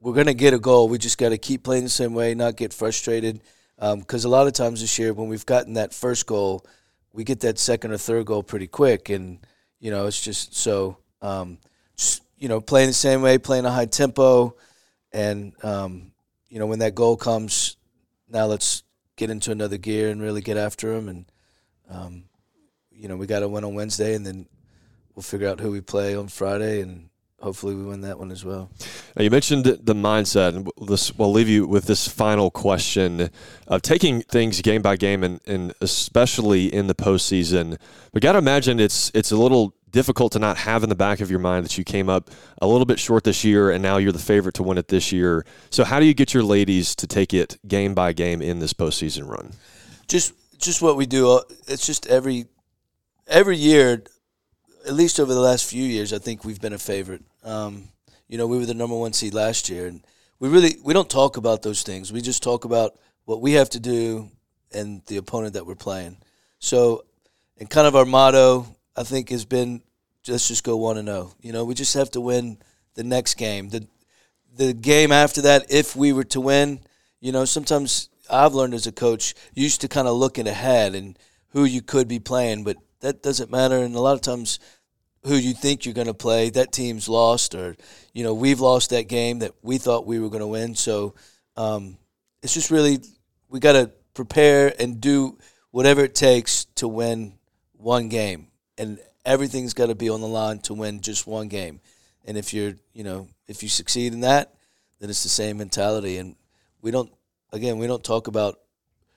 We're 0.00 0.12
going 0.12 0.26
to 0.26 0.34
get 0.34 0.54
a 0.54 0.58
goal. 0.58 0.88
We 0.88 0.98
just 0.98 1.18
got 1.18 1.30
to 1.30 1.38
keep 1.38 1.62
playing 1.62 1.84
the 1.84 1.90
same 1.90 2.14
way, 2.14 2.34
not 2.34 2.56
get 2.56 2.72
frustrated. 2.72 3.40
Because 3.76 4.24
um, 4.24 4.30
a 4.30 4.32
lot 4.32 4.46
of 4.46 4.52
times 4.52 4.80
this 4.80 4.98
year, 4.98 5.12
when 5.12 5.28
we've 5.28 5.46
gotten 5.46 5.74
that 5.74 5.92
first 5.92 6.26
goal, 6.26 6.64
we 7.12 7.24
get 7.24 7.40
that 7.40 7.58
second 7.58 7.92
or 7.92 7.98
third 7.98 8.26
goal 8.26 8.42
pretty 8.42 8.66
quick. 8.66 9.08
And, 9.08 9.38
you 9.80 9.90
know, 9.90 10.06
it's 10.06 10.20
just 10.20 10.54
so, 10.54 10.98
um, 11.22 11.58
just, 11.96 12.22
you 12.38 12.48
know, 12.48 12.60
playing 12.60 12.88
the 12.88 12.94
same 12.94 13.22
way, 13.22 13.38
playing 13.38 13.64
a 13.64 13.70
high 13.70 13.86
tempo, 13.86 14.56
and 15.14 15.52
um, 15.64 16.12
you 16.50 16.58
know, 16.58 16.66
when 16.66 16.80
that 16.80 16.94
goal 16.94 17.16
comes, 17.16 17.76
now 18.28 18.46
let's 18.46 18.82
get 19.16 19.30
into 19.30 19.52
another 19.52 19.78
gear 19.78 20.10
and 20.10 20.20
really 20.20 20.42
get 20.42 20.56
after 20.56 20.92
them. 20.92 21.08
And 21.08 21.24
um, 21.88 22.24
you 22.90 23.08
know, 23.08 23.16
we 23.16 23.26
got 23.26 23.40
to 23.40 23.48
win 23.48 23.64
on 23.64 23.74
Wednesday, 23.74 24.14
and 24.14 24.26
then 24.26 24.46
we'll 25.14 25.22
figure 25.22 25.48
out 25.48 25.60
who 25.60 25.70
we 25.70 25.80
play 25.80 26.16
on 26.16 26.28
Friday, 26.28 26.80
and 26.80 27.08
hopefully 27.40 27.76
we 27.76 27.84
win 27.84 28.00
that 28.00 28.18
one 28.18 28.32
as 28.32 28.44
well. 28.44 28.70
Now 29.16 29.22
you 29.22 29.30
mentioned 29.30 29.64
the 29.64 29.94
mindset, 29.94 30.56
and 30.56 30.68
this, 30.88 31.14
we'll 31.14 31.32
leave 31.32 31.48
you 31.48 31.66
with 31.66 31.84
this 31.84 32.08
final 32.08 32.50
question 32.50 33.30
of 33.68 33.82
taking 33.82 34.22
things 34.22 34.60
game 34.62 34.82
by 34.82 34.96
game, 34.96 35.22
and, 35.22 35.40
and 35.46 35.72
especially 35.80 36.74
in 36.74 36.88
the 36.88 36.94
postseason. 36.94 37.78
We 38.12 38.20
got 38.20 38.32
to 38.32 38.38
imagine 38.38 38.80
it's 38.80 39.12
it's 39.14 39.30
a 39.30 39.36
little 39.36 39.74
difficult 39.94 40.32
to 40.32 40.40
not 40.40 40.56
have 40.56 40.82
in 40.82 40.88
the 40.88 40.96
back 40.96 41.20
of 41.20 41.30
your 41.30 41.38
mind 41.38 41.64
that 41.64 41.78
you 41.78 41.84
came 41.84 42.08
up 42.08 42.28
a 42.60 42.66
little 42.66 42.84
bit 42.84 42.98
short 42.98 43.22
this 43.22 43.44
year 43.44 43.70
and 43.70 43.80
now 43.80 43.96
you're 43.96 44.10
the 44.10 44.18
favorite 44.18 44.56
to 44.56 44.62
win 44.64 44.76
it 44.76 44.88
this 44.88 45.12
year. 45.12 45.46
So 45.70 45.84
how 45.84 46.00
do 46.00 46.04
you 46.04 46.14
get 46.14 46.34
your 46.34 46.42
ladies 46.42 46.96
to 46.96 47.06
take 47.06 47.32
it 47.32 47.56
game 47.68 47.94
by 47.94 48.12
game 48.12 48.42
in 48.42 48.58
this 48.58 48.72
postseason 48.72 49.28
run? 49.28 49.52
Just 50.08 50.34
just 50.58 50.82
what 50.82 50.96
we 50.96 51.06
do. 51.06 51.30
Uh, 51.30 51.42
it's 51.68 51.86
just 51.86 52.08
every 52.08 52.46
every 53.28 53.56
year, 53.56 54.02
at 54.84 54.94
least 54.94 55.20
over 55.20 55.32
the 55.32 55.40
last 55.40 55.64
few 55.64 55.84
years, 55.84 56.12
I 56.12 56.18
think 56.18 56.44
we've 56.44 56.60
been 56.60 56.72
a 56.72 56.78
favorite. 56.78 57.22
Um, 57.44 57.88
you 58.26 58.36
know, 58.36 58.48
we 58.48 58.58
were 58.58 58.66
the 58.66 58.74
number 58.74 58.96
one 58.96 59.12
seed 59.12 59.32
last 59.32 59.68
year, 59.68 59.86
and 59.86 60.04
we 60.40 60.48
really 60.48 60.74
we 60.84 60.92
don't 60.92 61.08
talk 61.08 61.36
about 61.36 61.62
those 61.62 61.84
things. 61.84 62.12
We 62.12 62.20
just 62.20 62.42
talk 62.42 62.64
about 62.64 62.98
what 63.26 63.40
we 63.40 63.52
have 63.52 63.70
to 63.70 63.80
do 63.80 64.28
and 64.72 65.02
the 65.06 65.18
opponent 65.18 65.54
that 65.54 65.66
we're 65.66 65.76
playing. 65.76 66.16
So, 66.58 67.04
and 67.58 67.70
kind 67.70 67.86
of 67.86 67.94
our 67.94 68.04
motto 68.04 68.73
I 68.96 69.02
think 69.02 69.30
has 69.30 69.44
been 69.44 69.82
let's 70.28 70.48
just 70.48 70.64
go 70.64 70.76
one 70.76 70.96
and 70.96 71.08
zero. 71.08 71.30
Oh. 71.30 71.34
You 71.40 71.52
know, 71.52 71.64
we 71.64 71.74
just 71.74 71.94
have 71.94 72.10
to 72.12 72.20
win 72.20 72.58
the 72.94 73.04
next 73.04 73.34
game. 73.34 73.68
The 73.68 73.86
the 74.56 74.72
game 74.72 75.12
after 75.12 75.42
that, 75.42 75.66
if 75.70 75.96
we 75.96 76.12
were 76.12 76.24
to 76.24 76.40
win, 76.40 76.80
you 77.20 77.32
know, 77.32 77.44
sometimes 77.44 78.08
I've 78.30 78.54
learned 78.54 78.74
as 78.74 78.86
a 78.86 78.92
coach, 78.92 79.34
used 79.52 79.80
to 79.80 79.88
kind 79.88 80.06
of 80.06 80.14
looking 80.14 80.46
ahead 80.46 80.94
and 80.94 81.18
who 81.48 81.64
you 81.64 81.82
could 81.82 82.06
be 82.06 82.20
playing, 82.20 82.62
but 82.64 82.76
that 83.00 83.22
doesn't 83.22 83.50
matter. 83.50 83.78
And 83.78 83.94
a 83.96 84.00
lot 84.00 84.14
of 84.14 84.20
times, 84.20 84.60
who 85.24 85.34
you 85.34 85.54
think 85.54 85.84
you're 85.84 85.94
going 85.94 86.06
to 86.06 86.14
play, 86.14 86.50
that 86.50 86.70
team's 86.70 87.08
lost, 87.08 87.54
or 87.54 87.76
you 88.12 88.22
know, 88.22 88.34
we've 88.34 88.60
lost 88.60 88.90
that 88.90 89.08
game 89.08 89.40
that 89.40 89.52
we 89.62 89.78
thought 89.78 90.06
we 90.06 90.20
were 90.20 90.30
going 90.30 90.40
to 90.40 90.46
win. 90.46 90.74
So 90.74 91.14
um, 91.56 91.98
it's 92.42 92.54
just 92.54 92.70
really 92.70 93.00
we 93.48 93.58
got 93.58 93.72
to 93.72 93.90
prepare 94.14 94.72
and 94.78 95.00
do 95.00 95.38
whatever 95.70 96.04
it 96.04 96.14
takes 96.14 96.66
to 96.76 96.86
win 96.86 97.34
one 97.72 98.08
game 98.08 98.48
and 98.78 98.98
everything's 99.24 99.74
got 99.74 99.86
to 99.86 99.94
be 99.94 100.08
on 100.10 100.20
the 100.20 100.28
line 100.28 100.58
to 100.60 100.74
win 100.74 101.00
just 101.00 101.26
one 101.26 101.48
game. 101.48 101.80
And 102.24 102.36
if 102.36 102.54
you're, 102.54 102.74
you 102.92 103.04
know, 103.04 103.28
if 103.46 103.62
you 103.62 103.68
succeed 103.68 104.12
in 104.12 104.20
that, 104.20 104.54
then 105.00 105.10
it's 105.10 105.22
the 105.22 105.28
same 105.28 105.58
mentality. 105.58 106.18
And 106.18 106.36
we 106.80 106.90
don't, 106.90 107.12
again, 107.52 107.78
we 107.78 107.86
don't 107.86 108.04
talk 108.04 108.26
about 108.26 108.60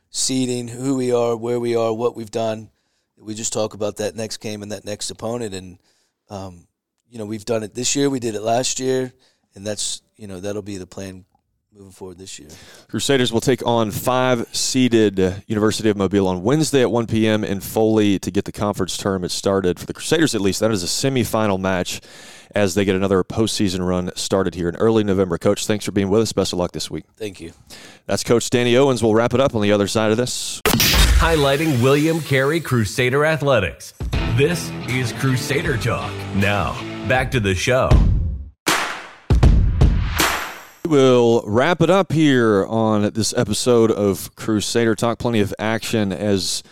seeding, 0.09 0.67
who 0.67 0.95
we 0.95 1.11
are, 1.11 1.35
where 1.35 1.59
we 1.59 1.75
are, 1.75 1.93
what 1.93 2.15
we've 2.15 2.31
done. 2.31 2.69
We 3.17 3.33
just 3.33 3.53
talk 3.53 3.73
about 3.73 3.97
that 3.97 4.15
next 4.15 4.37
game 4.37 4.61
and 4.61 4.71
that 4.71 4.85
next 4.85 5.09
opponent. 5.09 5.53
And, 5.53 5.79
um, 6.29 6.67
you 7.09 7.17
know, 7.17 7.25
we've 7.25 7.45
done 7.45 7.63
it 7.63 7.73
this 7.73 7.95
year. 7.95 8.09
We 8.09 8.19
did 8.19 8.35
it 8.35 8.41
last 8.41 8.79
year, 8.79 9.13
and 9.55 9.65
that's, 9.65 10.01
you 10.17 10.27
know, 10.27 10.39
that'll 10.39 10.61
be 10.61 10.77
the 10.77 10.87
plan 10.87 11.25
moving 11.77 11.91
forward 11.91 12.17
this 12.17 12.39
year. 12.39 12.49
Crusaders 12.87 13.31
will 13.31 13.41
take 13.41 13.65
on 13.65 13.91
five 13.91 14.47
seeded 14.55 15.43
University 15.45 15.89
of 15.89 15.97
Mobile 15.97 16.27
on 16.27 16.41
Wednesday 16.41 16.81
at 16.81 16.89
1 16.89 17.05
p.m. 17.05 17.43
in 17.43 17.59
Foley 17.59 18.17
to 18.19 18.31
get 18.31 18.45
the 18.45 18.51
conference 18.51 18.97
tournament 18.97 19.31
started. 19.31 19.79
For 19.79 19.85
the 19.85 19.93
Crusaders, 19.93 20.33
at 20.33 20.41
least, 20.41 20.59
that 20.59 20.71
is 20.71 20.83
a 20.83 20.87
semifinal 20.87 21.59
match 21.59 22.01
as 22.55 22.73
they 22.73 22.83
get 22.83 22.95
another 22.95 23.23
postseason 23.23 23.87
run 23.87 24.11
started 24.15 24.55
here 24.55 24.69
in 24.69 24.75
early 24.77 25.03
November. 25.03 25.37
Coach, 25.37 25.67
thanks 25.67 25.85
for 25.85 25.91
being 25.91 26.09
with 26.09 26.21
us. 26.21 26.33
Best 26.33 26.51
of 26.51 26.59
luck 26.59 26.71
this 26.71 26.89
week. 26.89 27.05
Thank 27.15 27.39
you. 27.39 27.51
That's 28.07 28.23
Coach 28.23 28.49
Danny 28.49 28.75
Owens. 28.75 29.03
We'll 29.03 29.13
wrap 29.13 29.35
it 29.35 29.39
up 29.39 29.53
on 29.53 29.61
the 29.61 29.71
other 29.71 29.87
side 29.87 30.09
of 30.09 30.17
this. 30.17 30.61
Highlighting 30.65 31.83
William 31.83 32.21
Carey 32.21 32.59
Crusader 32.59 33.23
Athletics. 33.25 33.93
This 34.35 34.71
is 34.87 35.13
Crusader 35.13 35.77
Talk. 35.77 36.11
Now, 36.35 36.73
back 37.07 37.31
to 37.31 37.39
the 37.39 37.53
show. 37.53 37.89
We'll 40.87 41.43
wrap 41.45 41.81
it 41.81 41.89
up 41.89 42.13
here 42.13 42.65
on 42.65 43.11
this 43.11 43.33
episode 43.35 43.91
of 43.91 44.33
Crusader 44.37 44.95
Talk. 44.95 45.19
Plenty 45.19 45.41
of 45.41 45.53
action 45.59 46.13
as 46.13 46.63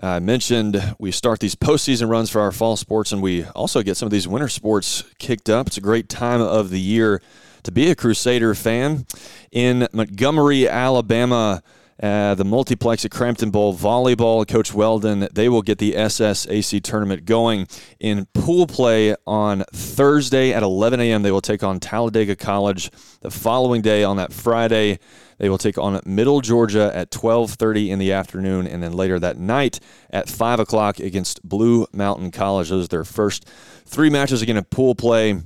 I 0.00 0.20
mentioned. 0.20 0.94
We 1.00 1.10
start 1.10 1.40
these 1.40 1.56
postseason 1.56 2.08
runs 2.08 2.30
for 2.30 2.40
our 2.40 2.52
fall 2.52 2.76
sports, 2.76 3.10
and 3.10 3.20
we 3.20 3.44
also 3.44 3.82
get 3.82 3.96
some 3.96 4.06
of 4.06 4.12
these 4.12 4.28
winter 4.28 4.48
sports 4.48 5.02
kicked 5.18 5.50
up. 5.50 5.66
It's 5.66 5.78
a 5.78 5.80
great 5.80 6.08
time 6.08 6.40
of 6.40 6.70
the 6.70 6.78
year 6.78 7.20
to 7.64 7.72
be 7.72 7.90
a 7.90 7.96
Crusader 7.96 8.54
fan. 8.54 9.04
In 9.50 9.88
Montgomery, 9.92 10.68
Alabama, 10.68 11.60
uh, 12.02 12.34
the 12.34 12.44
multiplex 12.44 13.04
at 13.04 13.10
Crampton 13.10 13.50
Bowl 13.50 13.74
volleyball. 13.74 14.46
Coach 14.46 14.74
Weldon, 14.74 15.28
they 15.32 15.48
will 15.48 15.62
get 15.62 15.78
the 15.78 15.92
SSAC 15.92 16.82
tournament 16.82 17.24
going 17.24 17.66
in 17.98 18.26
pool 18.34 18.66
play 18.66 19.14
on 19.26 19.64
Thursday 19.72 20.52
at 20.52 20.62
11 20.62 21.00
a.m. 21.00 21.22
They 21.22 21.30
will 21.30 21.40
take 21.40 21.62
on 21.62 21.80
Talladega 21.80 22.36
College. 22.36 22.90
The 23.20 23.30
following 23.30 23.82
day, 23.82 24.04
on 24.04 24.16
that 24.16 24.32
Friday, 24.32 24.98
they 25.38 25.48
will 25.48 25.58
take 25.58 25.78
on 25.78 26.00
Middle 26.04 26.40
Georgia 26.40 26.90
at 26.94 27.10
12:30 27.10 27.90
in 27.90 27.98
the 27.98 28.12
afternoon, 28.12 28.66
and 28.66 28.82
then 28.82 28.92
later 28.92 29.18
that 29.18 29.38
night 29.38 29.80
at 30.10 30.28
5 30.28 30.60
o'clock 30.60 30.98
against 30.98 31.42
Blue 31.42 31.86
Mountain 31.92 32.30
College. 32.30 32.68
Those 32.68 32.84
are 32.84 32.88
their 32.88 33.04
first 33.04 33.48
three 33.86 34.10
matches 34.10 34.42
again 34.42 34.56
in 34.56 34.64
pool 34.64 34.94
play 34.94 35.40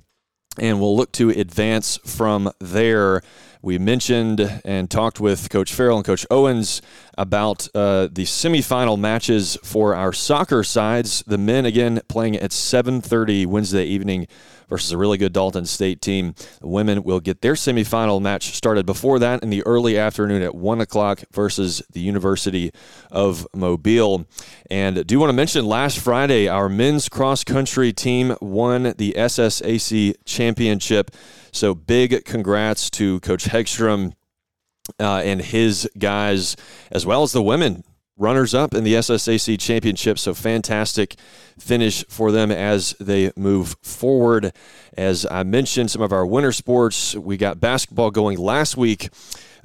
and 0.58 0.80
we'll 0.80 0.96
look 0.96 1.12
to 1.12 1.30
advance 1.30 1.98
from 2.04 2.50
there. 2.60 3.22
We 3.62 3.76
mentioned 3.76 4.62
and 4.64 4.90
talked 4.90 5.20
with 5.20 5.50
Coach 5.50 5.74
Farrell 5.74 5.98
and 5.98 6.04
Coach 6.04 6.26
Owens 6.30 6.80
about 7.20 7.68
uh, 7.74 8.08
the 8.10 8.24
semifinal 8.24 8.98
matches 8.98 9.58
for 9.62 9.94
our 9.94 10.10
soccer 10.10 10.64
sides. 10.64 11.22
The 11.26 11.36
men 11.36 11.66
again 11.66 12.00
playing 12.08 12.36
at 12.36 12.50
7:30 12.50 13.44
Wednesday 13.44 13.84
evening 13.84 14.26
versus 14.70 14.90
a 14.90 14.96
really 14.96 15.18
good 15.18 15.34
Dalton 15.34 15.66
State 15.66 16.00
team. 16.00 16.34
The 16.62 16.68
women 16.68 17.02
will 17.02 17.20
get 17.20 17.42
their 17.42 17.52
semifinal 17.52 18.22
match 18.22 18.56
started 18.56 18.86
before 18.86 19.18
that 19.18 19.42
in 19.42 19.50
the 19.50 19.62
early 19.66 19.98
afternoon 19.98 20.40
at 20.40 20.54
1 20.54 20.80
o'clock 20.80 21.22
versus 21.32 21.82
the 21.92 22.00
University 22.00 22.70
of 23.10 23.46
Mobile. 23.54 24.24
And 24.70 25.06
do 25.06 25.20
want 25.20 25.28
to 25.28 25.34
mention 25.34 25.66
last 25.66 25.98
Friday, 25.98 26.48
our 26.48 26.70
men's 26.70 27.10
cross 27.10 27.44
country 27.44 27.92
team 27.92 28.34
won 28.40 28.94
the 28.96 29.12
SSAC 29.18 30.14
championship. 30.24 31.10
So 31.52 31.74
big 31.74 32.24
congrats 32.24 32.88
to 32.90 33.20
Coach 33.20 33.44
Hegstrom. 33.44 34.14
Uh, 34.98 35.20
and 35.24 35.40
his 35.40 35.88
guys, 35.98 36.56
as 36.90 37.06
well 37.06 37.22
as 37.22 37.32
the 37.32 37.42
women 37.42 37.84
runners 38.20 38.54
up 38.54 38.74
in 38.74 38.84
the 38.84 38.94
SSAC 38.94 39.58
championship. 39.58 40.18
So 40.18 40.34
fantastic 40.34 41.16
finish 41.58 42.04
for 42.08 42.30
them 42.30 42.50
as 42.50 42.94
they 43.00 43.32
move 43.36 43.76
forward. 43.82 44.52
As 44.96 45.26
I 45.30 45.42
mentioned, 45.42 45.90
some 45.90 46.02
of 46.02 46.12
our 46.12 46.26
winter 46.26 46.52
sports, 46.52 47.14
we 47.14 47.36
got 47.36 47.60
basketball 47.60 48.10
going 48.10 48.38
last 48.38 48.76
week 48.76 49.08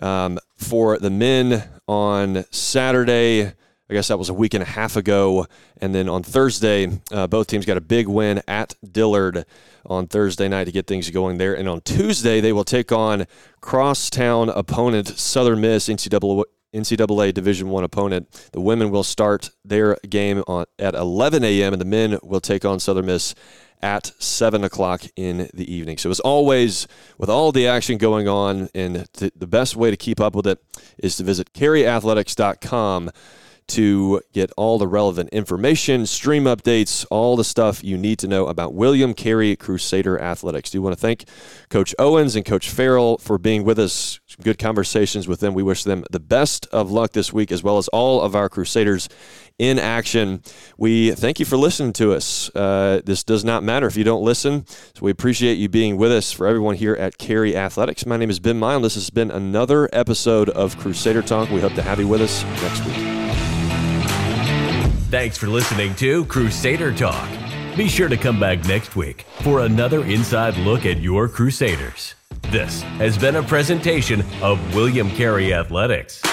um, 0.01 0.39
for 0.55 0.97
the 0.97 1.09
men 1.09 1.69
on 1.87 2.45
Saturday. 2.51 3.53
I 3.89 3.93
guess 3.93 4.07
that 4.07 4.17
was 4.17 4.29
a 4.29 4.33
week 4.33 4.55
and 4.55 4.63
a 4.63 4.67
half 4.67 4.95
ago. 4.95 5.45
And 5.79 5.93
then 5.93 6.09
on 6.09 6.23
Thursday, 6.23 6.99
uh, 7.11 7.27
both 7.27 7.47
teams 7.47 7.65
got 7.65 7.77
a 7.77 7.81
big 7.81 8.07
win 8.07 8.41
at 8.47 8.73
Dillard 8.83 9.45
on 9.85 10.07
Thursday 10.07 10.47
night 10.47 10.63
to 10.63 10.71
get 10.71 10.87
things 10.87 11.09
going 11.11 11.37
there. 11.37 11.55
And 11.55 11.69
on 11.69 11.81
Tuesday, 11.81 12.41
they 12.41 12.51
will 12.51 12.63
take 12.63 12.91
on 12.91 13.27
crosstown 13.61 14.49
opponent 14.49 15.09
Southern 15.09 15.61
Miss 15.61 15.87
NCAA, 15.87 16.45
NCAA 16.73 17.33
Division 17.33 17.69
One 17.69 17.83
opponent. 17.83 18.49
The 18.53 18.61
women 18.61 18.89
will 18.89 19.03
start 19.03 19.51
their 19.63 19.97
game 20.09 20.43
on, 20.47 20.65
at 20.79 20.95
11 20.95 21.43
a.m. 21.43 21.73
and 21.73 21.81
the 21.81 21.85
men 21.85 22.17
will 22.23 22.41
take 22.41 22.65
on 22.65 22.79
Southern 22.79 23.05
Miss 23.05 23.35
at 23.83 24.11
7 24.17 24.63
o'clock 24.63 25.03
in 25.15 25.47
the 25.53 25.71
evening. 25.71 25.99
So, 25.99 26.09
as 26.09 26.19
always, 26.21 26.87
with 27.19 27.29
all 27.29 27.51
the 27.51 27.67
action 27.67 27.99
going 27.99 28.27
on, 28.27 28.69
and 28.73 29.05
th- 29.13 29.33
the 29.35 29.45
best 29.45 29.75
way 29.75 29.91
to 29.91 29.97
keep 29.97 30.19
up 30.19 30.33
with 30.33 30.47
it 30.47 30.59
is 30.97 31.17
to 31.17 31.23
visit 31.23 31.53
careyathletics.com 31.53 33.11
to 33.67 34.21
get 34.31 34.51
all 34.57 34.77
the 34.77 34.87
relevant 34.87 35.29
information, 35.29 36.05
stream 36.05 36.43
updates, 36.43 37.05
all 37.09 37.35
the 37.35 37.43
stuff 37.43 37.83
you 37.83 37.97
need 37.97 38.19
to 38.19 38.27
know 38.27 38.47
about 38.47 38.73
William 38.73 39.13
Carey 39.13 39.55
Crusader 39.55 40.19
Athletics. 40.19 40.69
Do 40.69 40.77
you 40.77 40.81
want 40.81 40.95
to 40.95 41.01
thank 41.01 41.25
Coach 41.69 41.95
Owens 41.97 42.35
and 42.35 42.45
Coach 42.45 42.69
Farrell 42.69 43.17
for 43.17 43.37
being 43.37 43.63
with 43.63 43.79
us? 43.79 44.19
Good 44.41 44.59
conversations 44.59 45.27
with 45.27 45.39
them. 45.39 45.53
We 45.53 45.63
wish 45.63 45.83
them 45.83 46.03
the 46.11 46.19
best 46.19 46.67
of 46.67 46.91
luck 46.91 47.13
this 47.13 47.31
week, 47.31 47.51
as 47.51 47.63
well 47.63 47.77
as 47.77 47.87
all 47.89 48.21
of 48.21 48.35
our 48.35 48.49
Crusaders 48.49 49.07
in 49.57 49.79
action. 49.79 50.41
We 50.77 51.11
thank 51.11 51.39
you 51.39 51.45
for 51.45 51.57
listening 51.57 51.93
to 51.93 52.13
us. 52.13 52.53
Uh, 52.53 53.01
this 53.05 53.23
does 53.23 53.45
not 53.45 53.63
matter 53.63 53.87
if 53.87 53.95
you 53.95 54.03
don't 54.03 54.23
listen. 54.23 54.67
So 54.67 55.01
we 55.01 55.11
appreciate 55.11 55.57
you 55.57 55.69
being 55.69 55.97
with 55.97 56.11
us 56.11 56.31
for 56.31 56.47
everyone 56.47 56.75
here 56.75 56.95
at 56.95 57.17
Carey 57.17 57.55
Athletics. 57.55 58.05
My 58.05 58.17
name 58.17 58.29
is 58.29 58.39
Ben 58.39 58.59
Milam. 58.59 58.81
This 58.81 58.95
has 58.95 59.09
been 59.09 59.31
another 59.31 59.89
episode 59.93 60.49
of 60.49 60.77
Crusader 60.77 61.21
Talk. 61.21 61.49
We 61.49 61.61
hope 61.61 61.73
to 61.73 61.81
have 61.81 61.99
you 61.99 62.07
with 62.07 62.21
us 62.21 62.43
next 62.61 62.85
week. 62.85 63.04
Thanks 65.11 65.37
for 65.37 65.45
listening 65.45 65.93
to 65.95 66.25
Crusader 66.25 66.91
Talk. 66.91 67.29
Be 67.77 67.87
sure 67.87 68.09
to 68.09 68.17
come 68.17 68.39
back 68.39 68.65
next 68.65 68.95
week 68.95 69.21
for 69.41 69.61
another 69.61 70.03
inside 70.03 70.57
look 70.57 70.83
at 70.87 70.97
your 70.97 71.27
Crusaders. 71.27 72.15
This 72.49 72.81
has 72.97 73.15
been 73.15 73.35
a 73.35 73.43
presentation 73.43 74.23
of 74.41 74.73
William 74.73 75.11
Carey 75.11 75.53
Athletics. 75.53 76.23